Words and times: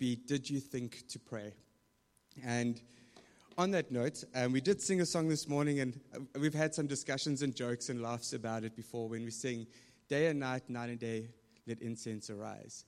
be 0.00 0.16
Did 0.16 0.48
You 0.48 0.60
Think 0.60 1.06
to 1.08 1.18
Pray? 1.18 1.52
And 2.42 2.80
on 3.58 3.70
that 3.72 3.92
note, 3.92 4.24
um, 4.34 4.50
we 4.50 4.62
did 4.62 4.80
sing 4.80 5.02
a 5.02 5.06
song 5.06 5.28
this 5.28 5.46
morning, 5.46 5.80
and 5.80 6.00
uh, 6.16 6.40
we've 6.40 6.54
had 6.54 6.74
some 6.74 6.86
discussions 6.86 7.42
and 7.42 7.54
jokes 7.54 7.90
and 7.90 8.00
laughs 8.00 8.32
about 8.32 8.64
it 8.64 8.74
before 8.74 9.10
when 9.10 9.26
we 9.26 9.30
sing 9.30 9.66
Day 10.08 10.28
and 10.28 10.40
Night, 10.40 10.70
Night 10.70 10.88
and 10.88 10.98
Day, 10.98 11.28
Let 11.66 11.82
Incense 11.82 12.30
Arise. 12.30 12.86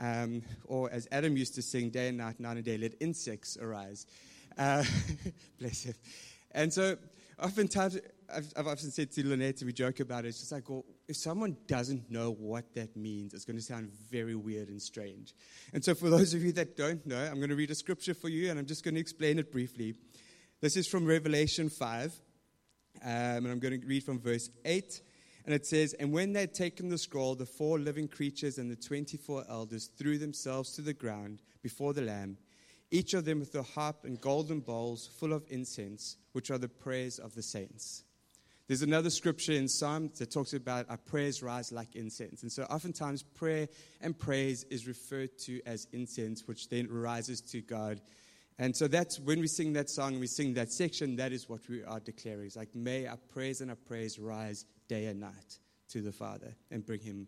Um, 0.00 0.42
or 0.64 0.90
as 0.90 1.06
Adam 1.12 1.36
used 1.36 1.54
to 1.54 1.62
sing, 1.62 1.90
Day 1.90 2.08
and 2.08 2.18
Night, 2.18 2.40
Night 2.40 2.56
and 2.56 2.64
Day, 2.64 2.76
Let 2.76 2.94
Insects 2.98 3.56
Arise. 3.56 4.06
Uh, 4.58 4.82
bless 5.60 5.84
him. 5.84 5.94
And 6.50 6.72
so, 6.72 6.96
oftentimes, 7.40 7.98
I've, 8.34 8.52
I've 8.56 8.66
often 8.66 8.90
said 8.90 9.10
to 9.12 9.26
Lynette, 9.26 9.62
we 9.64 9.72
joke 9.72 10.00
about 10.00 10.24
it, 10.24 10.28
it's 10.28 10.40
just 10.40 10.52
like, 10.52 10.68
well, 10.68 10.84
if 11.06 11.16
someone 11.16 11.56
doesn't 11.66 12.10
know 12.10 12.32
what 12.32 12.74
that 12.74 12.96
means, 12.96 13.32
it's 13.32 13.44
going 13.44 13.56
to 13.56 13.62
sound 13.62 13.90
very 14.10 14.34
weird 14.34 14.68
and 14.68 14.80
strange. 14.80 15.34
And 15.72 15.82
so, 15.82 15.94
for 15.94 16.10
those 16.10 16.34
of 16.34 16.42
you 16.42 16.52
that 16.52 16.76
don't 16.76 17.04
know, 17.06 17.22
I'm 17.22 17.36
going 17.36 17.48
to 17.48 17.56
read 17.56 17.70
a 17.70 17.74
scripture 17.74 18.14
for 18.14 18.28
you, 18.28 18.50
and 18.50 18.58
I'm 18.58 18.66
just 18.66 18.84
going 18.84 18.94
to 18.94 19.00
explain 19.00 19.38
it 19.38 19.50
briefly. 19.50 19.94
This 20.60 20.76
is 20.76 20.86
from 20.86 21.06
Revelation 21.06 21.70
5, 21.70 22.12
um, 23.02 23.10
and 23.10 23.46
I'm 23.46 23.60
going 23.60 23.80
to 23.80 23.86
read 23.86 24.04
from 24.04 24.20
verse 24.20 24.50
8. 24.64 25.00
And 25.46 25.54
it 25.54 25.64
says, 25.64 25.94
And 25.94 26.12
when 26.12 26.34
they 26.34 26.40
had 26.40 26.52
taken 26.52 26.90
the 26.90 26.98
scroll, 26.98 27.34
the 27.34 27.46
four 27.46 27.78
living 27.78 28.08
creatures 28.08 28.58
and 28.58 28.70
the 28.70 28.76
24 28.76 29.44
elders 29.48 29.86
threw 29.86 30.18
themselves 30.18 30.72
to 30.72 30.82
the 30.82 30.92
ground 30.92 31.40
before 31.62 31.94
the 31.94 32.02
Lamb, 32.02 32.36
each 32.90 33.14
of 33.14 33.24
them 33.24 33.40
with 33.40 33.54
a 33.54 33.62
harp 33.62 34.04
and 34.04 34.20
golden 34.20 34.60
bowls 34.60 35.08
full 35.18 35.32
of 35.32 35.44
incense, 35.48 36.16
which 36.32 36.50
are 36.50 36.58
the 36.58 36.68
prayers 36.68 37.18
of 37.18 37.34
the 37.34 37.42
saints. 37.42 38.04
There's 38.68 38.82
another 38.82 39.08
scripture 39.08 39.52
in 39.52 39.66
Psalms 39.66 40.18
that 40.18 40.30
talks 40.30 40.52
about 40.52 40.90
our 40.90 40.98
prayers 40.98 41.42
rise 41.42 41.72
like 41.72 41.96
incense. 41.96 42.42
And 42.42 42.52
so 42.52 42.64
oftentimes 42.64 43.22
prayer 43.22 43.66
and 44.02 44.16
praise 44.16 44.64
is 44.64 44.86
referred 44.86 45.38
to 45.38 45.62
as 45.64 45.88
incense, 45.92 46.46
which 46.46 46.68
then 46.68 46.86
rises 46.90 47.40
to 47.40 47.62
God. 47.62 48.02
And 48.58 48.76
so 48.76 48.86
that's 48.86 49.18
when 49.20 49.40
we 49.40 49.46
sing 49.46 49.72
that 49.72 49.88
song, 49.88 50.20
we 50.20 50.26
sing 50.26 50.52
that 50.54 50.70
section, 50.70 51.16
that 51.16 51.32
is 51.32 51.48
what 51.48 51.66
we 51.66 51.82
are 51.82 52.00
declaring. 52.00 52.44
It's 52.46 52.56
like, 52.56 52.74
may 52.74 53.06
our 53.06 53.16
praise 53.16 53.62
and 53.62 53.70
our 53.70 53.76
praise 53.76 54.18
rise 54.18 54.66
day 54.86 55.06
and 55.06 55.18
night 55.18 55.58
to 55.88 56.02
the 56.02 56.12
Father 56.12 56.54
and 56.70 56.84
bring 56.84 57.00
him 57.00 57.26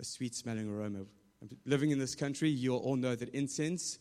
a 0.00 0.04
sweet 0.04 0.34
smelling 0.34 0.70
aroma. 0.70 1.04
Living 1.66 1.90
in 1.90 1.98
this 1.98 2.14
country, 2.14 2.48
you'll 2.48 2.78
all 2.78 2.96
know 2.96 3.14
that 3.14 3.28
incense 3.30 3.98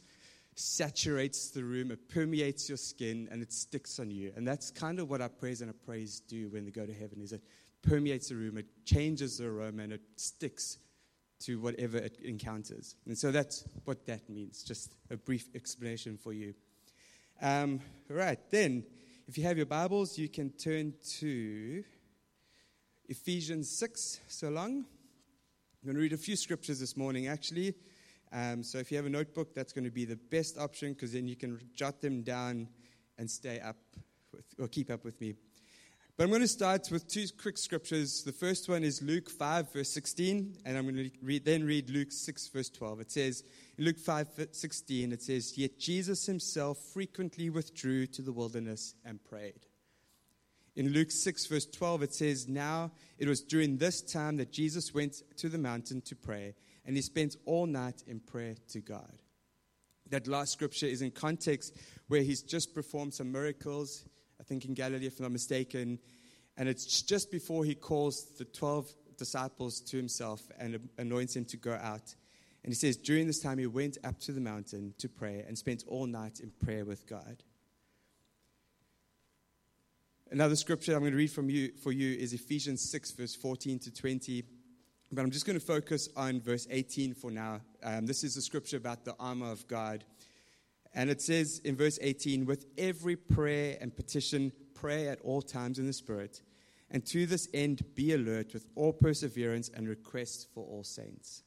saturates 0.59 1.49
the 1.49 1.63
room, 1.63 1.91
it 1.91 2.09
permeates 2.09 2.69
your 2.69 2.77
skin, 2.77 3.27
and 3.31 3.41
it 3.41 3.51
sticks 3.51 3.99
on 3.99 4.11
you. 4.11 4.31
And 4.35 4.47
that's 4.47 4.71
kind 4.71 4.99
of 4.99 5.09
what 5.09 5.21
our 5.21 5.29
praise 5.29 5.61
and 5.61 5.69
our 5.69 5.77
praise 5.85 6.19
do 6.19 6.49
when 6.49 6.65
they 6.65 6.71
go 6.71 6.85
to 6.85 6.93
heaven, 6.93 7.21
is 7.21 7.33
it 7.33 7.41
permeates 7.81 8.29
the 8.29 8.35
room, 8.35 8.57
it 8.57 8.67
changes 8.85 9.37
the 9.37 9.47
aroma, 9.47 9.83
and 9.83 9.93
it 9.93 10.01
sticks 10.15 10.77
to 11.41 11.59
whatever 11.59 11.97
it 11.97 12.17
encounters. 12.23 12.95
And 13.05 13.17
so 13.17 13.31
that's 13.31 13.65
what 13.85 14.05
that 14.05 14.29
means. 14.29 14.63
Just 14.63 14.95
a 15.09 15.17
brief 15.17 15.49
explanation 15.55 16.17
for 16.17 16.33
you. 16.33 16.53
Um, 17.41 17.81
right, 18.09 18.39
then, 18.49 18.85
if 19.27 19.37
you 19.37 19.43
have 19.43 19.57
your 19.57 19.65
Bibles, 19.65 20.17
you 20.17 20.29
can 20.29 20.51
turn 20.51 20.93
to 21.19 21.83
Ephesians 23.09 23.69
6, 23.69 24.21
so 24.27 24.49
long. 24.49 24.85
I'm 25.83 25.85
going 25.85 25.95
to 25.95 26.01
read 26.01 26.13
a 26.13 26.17
few 26.17 26.37
scriptures 26.37 26.79
this 26.79 26.95
morning, 26.95 27.27
actually. 27.27 27.73
Um, 28.33 28.63
so 28.63 28.79
if 28.79 28.91
you 28.91 28.97
have 28.97 29.05
a 29.05 29.11
notebook, 29.11 29.53
that's 29.53 29.73
going 29.73 29.85
to 29.85 29.91
be 29.91 30.05
the 30.05 30.15
best 30.15 30.57
option 30.57 30.93
because 30.93 31.13
then 31.13 31.27
you 31.27 31.35
can 31.35 31.59
jot 31.75 32.01
them 32.01 32.23
down 32.23 32.67
and 33.19 33.29
stay 33.29 33.59
up 33.59 33.77
with, 34.33 34.43
or 34.59 34.67
keep 34.67 34.89
up 34.89 35.05
with 35.05 35.21
me. 35.21 35.35
But 36.17 36.23
I'm 36.23 36.29
going 36.29 36.41
to 36.41 36.47
start 36.47 36.89
with 36.91 37.07
two 37.07 37.25
quick 37.39 37.57
scriptures. 37.57 38.23
The 38.23 38.31
first 38.31 38.69
one 38.69 38.83
is 38.83 39.01
Luke 39.01 39.29
5, 39.29 39.73
verse 39.73 39.89
16, 39.89 40.57
and 40.65 40.77
I'm 40.77 40.83
going 40.83 41.09
to 41.09 41.11
read, 41.21 41.45
then 41.45 41.63
read 41.63 41.89
Luke 41.89 42.11
6, 42.11 42.47
verse 42.49 42.69
12. 42.69 43.01
It 43.01 43.11
says, 43.11 43.43
in 43.77 43.85
Luke 43.85 43.99
5, 43.99 44.27
16, 44.51 45.11
it 45.11 45.21
says, 45.21 45.57
Yet 45.57 45.79
Jesus 45.79 46.25
himself 46.25 46.77
frequently 46.93 47.49
withdrew 47.49 48.07
to 48.07 48.21
the 48.21 48.31
wilderness 48.31 48.95
and 49.05 49.23
prayed. 49.23 49.65
In 50.75 50.89
Luke 50.89 51.11
6, 51.11 51.45
verse 51.47 51.65
12, 51.65 52.03
it 52.03 52.13
says, 52.13 52.47
Now 52.47 52.91
it 53.17 53.27
was 53.27 53.41
during 53.41 53.77
this 53.77 54.01
time 54.01 54.37
that 54.37 54.51
Jesus 54.51 54.93
went 54.93 55.21
to 55.37 55.49
the 55.49 55.59
mountain 55.59 56.01
to 56.01 56.15
pray 56.15 56.55
and 56.85 56.95
he 56.95 57.01
spends 57.01 57.37
all 57.45 57.65
night 57.65 58.03
in 58.07 58.19
prayer 58.19 58.55
to 58.69 58.79
God. 58.79 59.13
That 60.09 60.27
last 60.27 60.53
scripture 60.53 60.85
is 60.85 61.01
in 61.01 61.11
context 61.11 61.75
where 62.07 62.21
he's 62.21 62.41
just 62.41 62.73
performed 62.75 63.13
some 63.13 63.31
miracles, 63.31 64.05
I 64.39 64.43
think 64.43 64.65
in 64.65 64.73
Galilee, 64.73 65.07
if 65.07 65.19
I'm 65.19 65.23
not 65.23 65.31
mistaken, 65.31 65.99
and 66.57 66.69
it's 66.69 67.01
just 67.01 67.31
before 67.31 67.65
he 67.65 67.75
calls 67.75 68.25
the 68.37 68.45
12 68.45 68.93
disciples 69.17 69.79
to 69.81 69.97
himself 69.97 70.41
and 70.59 70.89
anoints 70.97 71.33
them 71.33 71.45
to 71.45 71.57
go 71.57 71.73
out. 71.73 72.15
And 72.63 72.71
he 72.71 72.75
says, 72.75 72.95
during 72.95 73.27
this 73.27 73.39
time, 73.39 73.57
he 73.57 73.67
went 73.67 73.97
up 74.03 74.19
to 74.21 74.31
the 74.31 74.41
mountain 74.41 74.93
to 74.99 75.09
pray 75.09 75.43
and 75.47 75.57
spent 75.57 75.83
all 75.87 76.05
night 76.05 76.39
in 76.39 76.51
prayer 76.63 76.85
with 76.85 77.07
God. 77.07 77.43
Another 80.31 80.55
scripture 80.55 80.93
I'm 80.93 81.01
going 81.01 81.11
to 81.11 81.17
read 81.17 81.31
from 81.31 81.49
you, 81.49 81.73
for 81.83 81.91
you 81.91 82.17
is 82.17 82.33
Ephesians 82.33 82.89
6, 82.89 83.11
verse 83.11 83.35
14 83.35 83.79
to 83.79 83.91
20. 83.93 84.43
But 85.13 85.21
I'm 85.21 85.31
just 85.31 85.45
going 85.45 85.59
to 85.59 85.65
focus 85.65 86.09
on 86.17 86.41
verse 86.41 86.67
18 86.71 87.13
for 87.13 87.29
now. 87.29 87.61
Um, 87.83 88.07
this 88.07 88.23
is 88.23 88.35
a 88.35 88.41
scripture 88.41 88.77
about 88.77 89.05
the 89.05 89.15
armor 89.19 89.51
of 89.51 89.67
God. 89.67 90.03
And 90.95 91.09
it 91.09 91.21
says 91.21 91.59
in 91.63 91.75
verse 91.75 91.99
18, 92.01 92.45
with 92.45 92.65
every 92.79 93.15
prayer 93.15 93.77
and 93.79 93.95
petition, 93.95 94.51
pray 94.73 95.07
at 95.07 95.21
all 95.21 95.41
times 95.43 95.77
in 95.77 95.85
the 95.85 95.93
Spirit. 95.93 96.41
And 96.89 97.05
to 97.07 97.27
this 97.27 97.47
end, 97.53 97.83
be 97.93 98.13
alert 98.13 98.53
with 98.53 98.65
all 98.75 98.91
perseverance 98.91 99.69
and 99.69 99.87
request 99.87 100.47
for 100.53 100.63
all 100.63 100.83
saints. 100.83 101.43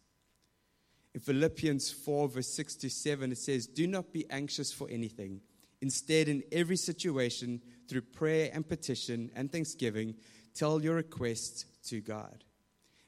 In 1.14 1.20
Philippians 1.20 1.90
4, 1.90 2.28
verse 2.28 2.48
6 2.48 2.76
to 2.76 2.90
7, 2.90 3.32
it 3.32 3.38
says, 3.38 3.66
Do 3.66 3.88
not 3.88 4.12
be 4.12 4.30
anxious 4.30 4.72
for 4.72 4.88
anything. 4.88 5.40
Instead, 5.80 6.28
in 6.28 6.44
every 6.52 6.76
situation, 6.76 7.60
through 7.88 8.02
prayer 8.02 8.50
and 8.52 8.68
petition 8.68 9.30
and 9.34 9.50
thanksgiving, 9.50 10.14
tell 10.54 10.80
your 10.82 10.94
requests 10.94 11.64
to 11.86 12.00
God. 12.00 12.44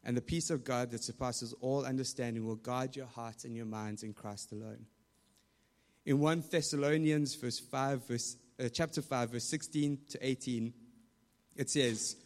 And 0.05 0.17
the 0.17 0.23
peace 0.23 0.51
of 0.51 0.65
God 0.65 0.91
that 0.91 1.03
surpasses 1.03 1.55
all 1.61 1.85
understanding 1.85 2.47
will 2.47 2.57
guide 2.57 2.97
your 2.97 3.07
hearts 3.07 3.45
and 3.45 3.57
your 3.57 3.67
minds 3.67 4.03
in 4.03 4.15
Christ 4.15 4.53
alone. 4.53 4.87
In 6.07 6.21
1 6.21 6.45
Thessalonians 6.51 7.35
verse 7.35 7.59
5, 7.59 8.07
verse, 8.07 8.37
uh, 8.59 8.69
chapter 8.69 9.03
5, 9.03 9.31
verse 9.31 9.45
16 9.45 9.99
to 10.11 10.27
18, 10.27 10.73
it 11.57 11.69
says, 11.69 12.17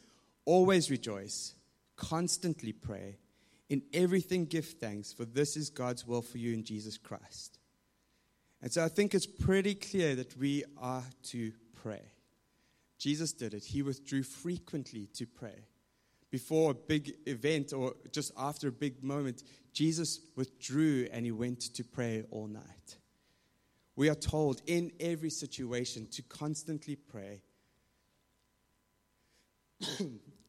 Always 0.45 0.91
rejoice, 0.91 1.55
constantly 1.97 2.73
pray, 2.73 3.19
in 3.69 3.83
everything 3.95 4.45
give 4.45 4.67
thanks, 4.67 5.13
for 5.13 5.25
this 5.25 5.57
is 5.57 5.71
God's 5.71 6.07
will 6.07 6.23
for 6.23 6.39
you 6.39 6.53
in 6.53 6.63
Jesus 6.65 6.99
Christ. 6.99 7.59
And 8.61 8.71
so 8.71 8.85
I 8.85 8.89
think 8.89 9.15
it's 9.15 9.27
pretty 9.27 9.75
clear 9.75 10.15
that 10.15 10.37
we 10.37 10.63
are 10.81 11.05
to 11.31 11.53
pray. 11.83 12.03
Jesus 12.99 13.33
did 13.33 13.55
it, 13.55 13.65
he 13.65 13.83
withdrew 13.83 14.23
frequently 14.23 15.09
to 15.15 15.27
pray 15.27 15.67
before 16.33 16.71
a 16.71 16.75
big 16.75 17.15
event 17.27 17.75
or 17.75 17.95
just 18.11 18.33
after 18.39 18.69
a 18.69 18.73
big 18.73 19.05
moment, 19.05 19.45
Jesus 19.75 20.19
withdrew 20.35 21.07
and 21.13 21.27
he 21.27 21.31
went 21.31 21.61
to 21.75 21.85
pray 21.85 22.25
all 22.31 22.47
night. 22.47 22.97
We 23.95 24.09
are 24.09 24.15
told 24.15 24.63
in 24.67 24.91
every 24.99 25.29
situation 25.29 26.09
to 26.13 26.23
constantly 26.23 26.97
pray. 26.97 27.43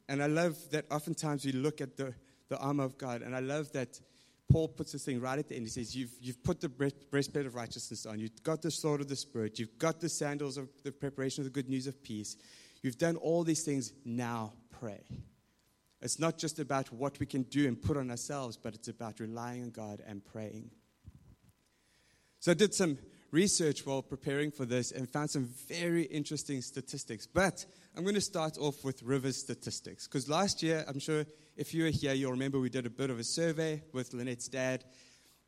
and 0.08 0.24
I 0.24 0.28
love 0.28 0.58
that 0.72 0.86
oftentimes 0.90 1.46
we 1.46 1.52
look 1.52 1.82
at 1.82 1.98
the, 1.98 2.14
the 2.48 2.58
armor 2.60 2.86
of 2.86 2.98
God, 2.98 3.22
and 3.22 3.36
I 3.36 3.40
love 3.40 3.70
that 3.74 4.00
Paul 4.50 4.70
puts 4.70 4.94
this 4.94 5.04
thing 5.04 5.20
right 5.20 5.38
at 5.38 5.50
the 5.50 5.56
end. 5.56 5.66
He 5.66 5.70
says, 5.70 5.94
You've, 5.94 6.14
you've 6.22 6.42
put 6.44 6.62
the 6.62 6.70
breastplate 6.70 7.46
of 7.46 7.56
righteousness 7.56 8.06
on, 8.06 8.20
you've 8.20 8.42
got 8.44 8.62
the 8.62 8.72
sword 8.72 9.02
of 9.02 9.10
the 9.10 9.18
Spirit, 9.18 9.60
you've 9.60 9.78
got 9.78 10.00
the 10.00 10.08
sandals 10.08 10.56
of 10.56 10.70
the 10.84 10.94
preparation 10.94 11.42
of 11.42 11.46
the 11.46 11.52
good 11.52 11.68
news 11.68 11.88
of 11.88 12.02
peace, 12.02 12.38
you've 12.82 12.98
done 12.98 13.18
all 13.18 13.44
these 13.44 13.64
things, 13.64 13.92
now 14.06 14.54
pray. 14.80 15.02
It's 16.04 16.20
not 16.20 16.38
just 16.38 16.60
about 16.60 16.92
what 16.92 17.18
we 17.20 17.26
can 17.26 17.44
do 17.44 17.66
and 17.66 17.82
put 17.82 17.96
on 17.96 18.12
ourselves, 18.12 18.58
but 18.58 18.76
it's 18.76 18.90
about 18.90 19.22
relying 19.22 19.64
on 19.64 19.70
God 19.70 20.04
and 20.06 20.24
praying. 20.24 20.70
So 22.42 22.52
I 22.52 22.56
did 22.56 22.74
some 22.74 22.98
research 23.32 23.86
while 23.86 24.02
preparing 24.02 24.52
for 24.52 24.66
this 24.66 24.92
and 24.92 25.10
found 25.10 25.30
some 25.30 25.46
very 25.70 26.04
interesting 26.04 26.62
statistics. 26.62 27.26
But 27.26 27.66
I'm 27.96 28.04
going 28.04 28.16
to 28.16 28.22
start 28.22 28.58
off 28.58 28.84
with 28.84 29.02
Rivers 29.02 29.38
statistics. 29.38 30.06
Because 30.06 30.28
last 30.28 30.62
year, 30.62 30.84
I'm 30.90 31.00
sure 31.00 31.26
if 31.56 31.74
you 31.74 31.84
were 31.84 31.90
here, 31.90 32.14
you'll 32.14 32.32
remember 32.32 32.60
we 32.60 32.70
did 32.70 32.86
a 32.86 32.90
bit 32.90 33.10
of 33.10 33.18
a 33.18 33.24
survey 33.24 33.82
with 33.94 34.14
Lynette's 34.14 34.50
dad. 34.50 34.84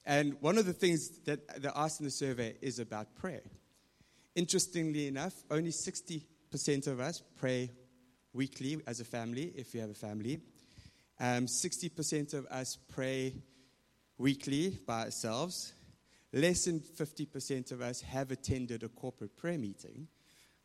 And 0.05 0.37
one 0.39 0.57
of 0.57 0.65
the 0.65 0.73
things 0.73 1.19
that 1.25 1.61
they 1.61 1.69
asked 1.75 1.99
in 1.99 2.05
the 2.05 2.11
survey 2.11 2.55
is 2.61 2.79
about 2.79 3.13
prayer. 3.15 3.43
Interestingly 4.35 5.07
enough, 5.07 5.33
only 5.51 5.71
60% 5.71 6.87
of 6.87 7.01
us 7.01 7.21
pray 7.35 7.71
weekly 8.33 8.81
as 8.85 8.99
a 8.99 9.05
family, 9.05 9.53
if 9.55 9.73
you 9.73 9.81
have 9.81 9.89
a 9.89 9.93
family. 9.93 10.39
Um, 11.19 11.45
60% 11.45 12.33
of 12.33 12.45
us 12.47 12.77
pray 12.89 13.35
weekly 14.17 14.77
by 14.85 15.05
ourselves. 15.05 15.73
Less 16.33 16.65
than 16.65 16.79
50% 16.81 17.71
of 17.71 17.81
us 17.81 18.01
have 18.01 18.31
attended 18.31 18.83
a 18.83 18.89
corporate 18.89 19.37
prayer 19.37 19.57
meeting. 19.57 20.07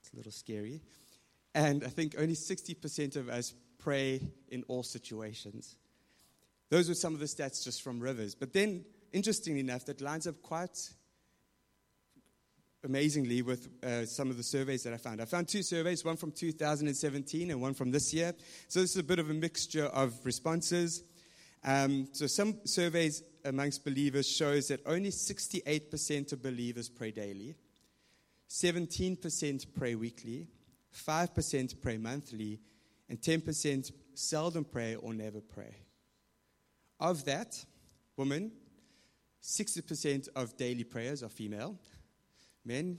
It's 0.01 0.13
a 0.13 0.17
little 0.17 0.33
scary. 0.33 0.81
And 1.55 1.85
I 1.85 1.89
think 1.89 2.17
only 2.19 2.35
60% 2.35 3.17
of 3.17 3.29
us 3.29 3.55
pray 3.79 4.21
in 4.49 4.65
all 4.65 4.83
situations. 4.83 5.77
Those 6.71 6.89
were 6.89 6.95
some 6.95 7.15
of 7.15 7.21
the 7.21 7.27
stats 7.27 7.65
just 7.65 7.83
from 7.83 8.01
Rivers. 8.01 8.35
But 8.35 8.53
then, 8.53 8.85
interestingly 9.13 9.61
enough, 9.61 9.85
that 9.87 10.01
lines 10.01 10.27
up 10.27 10.41
quite 10.43 10.91
amazingly 12.85 13.43
with 13.43 13.69
uh, 13.85 14.07
some 14.07 14.31
of 14.31 14.37
the 14.37 14.43
surveys 14.43 14.83
that 14.85 14.93
I 14.93 14.97
found. 14.97 15.21
I 15.21 15.25
found 15.25 15.49
two 15.49 15.63
surveys, 15.63 16.05
one 16.05 16.17
from 16.17 16.33
2017 16.33 17.51
and 17.51 17.61
one 17.61 17.75
from 17.75 17.91
this 17.91 18.13
year. 18.15 18.35
So 18.69 18.81
this 18.81 18.91
is 18.93 18.97
a 18.97 19.03
bit 19.03 19.19
of 19.19 19.31
a 19.31 19.35
mixture 19.35 19.87
of 19.87 20.15
responses. 20.25 21.05
Um, 21.63 22.09
so 22.13 22.27
some 22.27 22.59
surveys 22.65 23.23
amongst 23.45 23.85
believers 23.85 24.29
shows 24.29 24.69
that 24.69 24.81
only 24.87 25.11
68% 25.11 26.33
of 26.33 26.43
believers 26.43 26.89
pray 26.89 27.11
daily, 27.11 27.55
17% 28.49 29.67
pray 29.75 29.95
weekly, 29.95 30.49
5% 30.95 31.81
pray 31.81 31.99
monthly, 31.99 32.61
and 33.09 33.21
10% 33.21 33.93
seldom 34.15 34.65
pray 34.65 34.95
or 34.95 35.13
never 35.13 35.41
pray. 35.41 35.77
Of 36.99 37.25
that, 37.27 37.63
women, 38.17 38.53
60% 39.43 40.29
of 40.37 40.57
daily 40.57 40.85
prayers 40.85 41.23
are 41.23 41.29
female. 41.29 41.79
Men, 42.65 42.99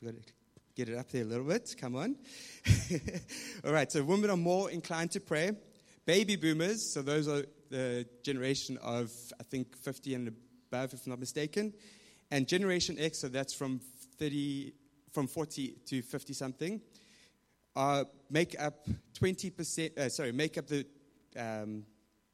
we've 0.00 0.12
got 0.12 0.22
to 0.22 0.32
get 0.74 0.88
it 0.90 0.98
up 0.98 1.10
there 1.10 1.22
a 1.22 1.26
little 1.26 1.46
bit. 1.46 1.74
Come 1.80 1.96
on. 1.96 2.16
All 3.64 3.72
right, 3.72 3.90
so 3.90 4.02
women 4.04 4.28
are 4.28 4.36
more 4.36 4.70
inclined 4.70 5.10
to 5.12 5.20
pray. 5.20 5.52
Baby 6.04 6.36
boomers, 6.36 6.92
so 6.92 7.00
those 7.00 7.26
are 7.26 7.44
the 7.70 8.06
generation 8.22 8.76
of, 8.82 9.10
I 9.40 9.42
think, 9.44 9.74
50 9.76 10.14
and 10.14 10.28
above, 10.28 10.92
if 10.92 11.06
I'm 11.06 11.10
not 11.10 11.18
mistaken. 11.18 11.72
And 12.30 12.46
Generation 12.46 12.96
X, 12.98 13.20
so 13.20 13.28
that's 13.28 13.54
from 13.54 13.80
30, 14.18 14.74
from 15.12 15.28
40 15.28 15.76
to 15.86 16.02
50 16.02 16.32
something, 16.34 16.80
uh, 17.74 18.04
make 18.28 18.54
up 18.60 18.86
20%, 19.14 19.98
uh, 19.98 20.08
sorry, 20.10 20.32
make 20.32 20.58
up 20.58 20.66
the 20.66 20.86
um, 21.38 21.84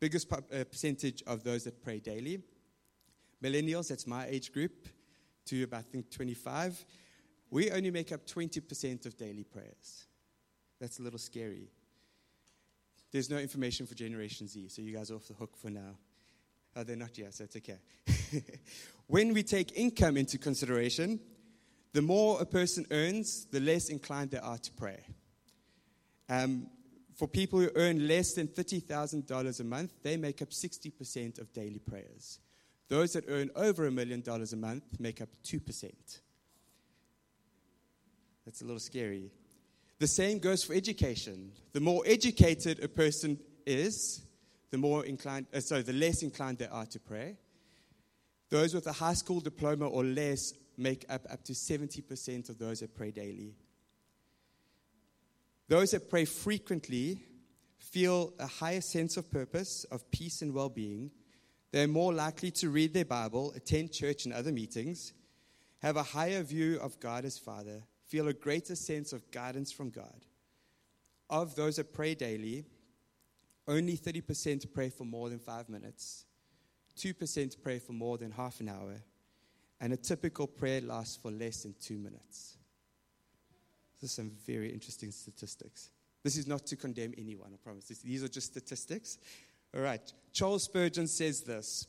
biggest 0.00 0.32
uh, 0.32 0.41
percentage 0.64 1.23
of 1.29 1.44
those 1.44 1.62
that 1.62 1.81
pray 1.81 2.00
daily. 2.00 2.43
Millennials, 3.43 3.88
that's 3.88 4.06
my 4.06 4.26
age 4.26 4.52
group, 4.52 4.88
to 5.46 5.62
about, 5.62 5.81
I 5.81 5.82
think, 5.82 6.10
25, 6.10 6.84
we 7.50 7.70
only 7.70 7.90
make 7.90 8.12
up 8.12 8.26
20% 8.26 9.06
of 9.06 9.16
daily 9.16 9.44
prayers. 9.44 10.06
That's 10.81 10.98
a 10.98 11.02
little 11.02 11.19
scary. 11.19 11.70
There's 13.12 13.28
no 13.28 13.38
information 13.38 13.87
for 13.87 13.94
Generation 13.94 14.46
Z, 14.46 14.69
so 14.69 14.82
you 14.82 14.94
guys 14.96 15.10
are 15.10 15.16
off 15.16 15.26
the 15.26 15.34
hook 15.34 15.56
for 15.56 15.70
now. 15.70 15.96
Oh, 16.76 16.84
they're 16.84 16.96
not 16.96 17.19
yet, 17.19 17.34
so 17.34 17.44
it's 17.44 17.56
okay. 17.56 17.78
when 19.08 19.34
we 19.34 19.42
take 19.42 19.76
income 19.76 20.16
into 20.16 20.38
consideration, 20.38 21.19
the 21.92 22.02
more 22.02 22.40
a 22.40 22.46
person 22.46 22.87
earns, 22.92 23.46
the 23.46 23.58
less 23.58 23.88
inclined 23.88 24.31
they 24.31 24.38
are 24.38 24.58
to 24.58 24.72
pray. 24.72 25.04
Um, 26.28 26.69
for 27.16 27.26
people 27.26 27.58
who 27.58 27.70
earn 27.75 28.06
less 28.06 28.34
than 28.34 28.46
$30,000 28.46 29.60
a 29.60 29.64
month, 29.64 29.92
they 30.02 30.16
make 30.16 30.40
up 30.40 30.50
60% 30.50 31.40
of 31.40 31.52
daily 31.52 31.81
prayers. 31.81 32.38
Those 32.90 33.12
that 33.12 33.25
earn 33.28 33.50
over 33.54 33.87
a 33.87 33.90
million 33.90 34.20
dollars 34.20 34.52
a 34.52 34.56
month 34.56 34.82
make 34.98 35.22
up 35.22 35.28
2%. 35.44 35.92
That's 38.44 38.60
a 38.60 38.64
little 38.64 38.81
scary. 38.81 39.31
The 40.00 40.08
same 40.08 40.40
goes 40.40 40.64
for 40.64 40.75
education. 40.75 41.52
The 41.72 41.78
more 41.78 42.02
educated 42.04 42.82
a 42.82 42.88
person 42.88 43.38
is, 43.64 44.22
the 44.72 44.78
more 44.78 45.06
inclined, 45.06 45.46
uh, 45.54 45.60
sorry, 45.60 45.82
the 45.82 45.92
less 45.92 46.25
inclined 46.25 46.58
they 46.58 46.66
are 46.66 46.87
to 46.87 46.98
pray. 46.98 47.37
Those 48.50 48.75
with 48.75 48.88
a 48.88 48.92
high 48.92 49.14
school 49.14 49.38
diploma 49.38 49.87
or 49.87 50.02
less 50.02 50.52
make 50.76 51.04
up 51.08 51.26
up 51.31 51.44
to 51.44 51.52
70% 51.52 52.48
of 52.48 52.58
those 52.58 52.81
that 52.81 52.96
pray 52.96 53.12
daily. 53.12 53.54
Those 55.69 55.92
that 55.92 56.10
pray 56.10 56.25
frequently 56.25 57.22
feel 57.78 58.32
a 58.40 58.48
higher 58.48 58.81
sense 58.81 59.16
of 59.16 59.31
purpose, 59.31 59.84
of 59.92 60.10
peace 60.10 60.42
and 60.42 60.52
well 60.52 60.70
being. 60.70 61.12
They're 61.72 61.88
more 61.88 62.12
likely 62.12 62.50
to 62.52 62.70
read 62.70 62.94
their 62.94 63.05
Bible, 63.05 63.52
attend 63.55 63.93
church 63.93 64.25
and 64.25 64.34
other 64.34 64.52
meetings, 64.52 65.12
have 65.82 65.96
a 65.96 66.02
higher 66.02 66.43
view 66.43 66.78
of 66.81 66.99
God 67.00 67.25
as 67.25 67.38
Father, 67.38 67.82
feel 68.06 68.28
a 68.28 68.32
greater 68.32 68.75
sense 68.75 69.12
of 69.12 69.31
guidance 69.31 69.70
from 69.70 69.90
God. 69.90 70.26
Of 71.28 71.55
those 71.55 71.76
that 71.76 71.93
pray 71.93 72.14
daily, 72.14 72.67
only 73.69 73.96
30% 73.96 74.72
pray 74.75 74.90
for 74.90 75.05
more 75.05 75.28
than 75.28 75.38
five 75.38 75.69
minutes, 75.69 76.25
2% 76.99 77.62
pray 77.62 77.78
for 77.78 77.93
more 77.93 78.19
than 78.19 78.32
half 78.32 78.61
an 78.61 78.69
hour, 78.69 78.96
and 79.81 79.93
a 79.93 79.96
typical 79.96 80.46
prayer 80.46 80.81
lasts 80.81 81.16
for 81.16 81.31
less 81.31 81.62
than 81.62 81.75
two 81.81 81.99
minutes. 81.99 82.56
These 84.00 84.11
are 84.11 84.14
some 84.14 84.32
very 84.46 84.73
interesting 84.73 85.12
statistics. 85.12 85.90
This 86.23 86.37
is 86.37 86.46
not 86.46 86.66
to 86.66 86.76
condemn 86.76 87.14
anyone, 87.16 87.50
I 87.55 87.56
promise. 87.56 87.87
These 87.87 88.25
are 88.25 88.28
just 88.28 88.49
statistics. 88.49 89.19
All 89.75 89.82
right. 89.82 90.12
Charles 90.32 90.64
Spurgeon 90.64 91.06
says 91.06 91.43
this 91.43 91.87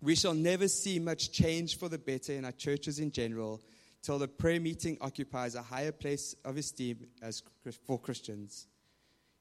We 0.00 0.14
shall 0.14 0.34
never 0.34 0.68
see 0.68 0.98
much 0.98 1.32
change 1.32 1.78
for 1.78 1.88
the 1.88 1.98
better 1.98 2.32
in 2.32 2.44
our 2.44 2.52
churches 2.52 2.98
in 2.98 3.10
general 3.12 3.60
till 4.02 4.18
the 4.18 4.28
prayer 4.28 4.60
meeting 4.60 4.98
occupies 5.00 5.54
a 5.54 5.62
higher 5.62 5.92
place 5.92 6.34
of 6.44 6.56
esteem 6.56 7.06
as 7.22 7.42
for 7.86 7.98
Christians. 7.98 8.66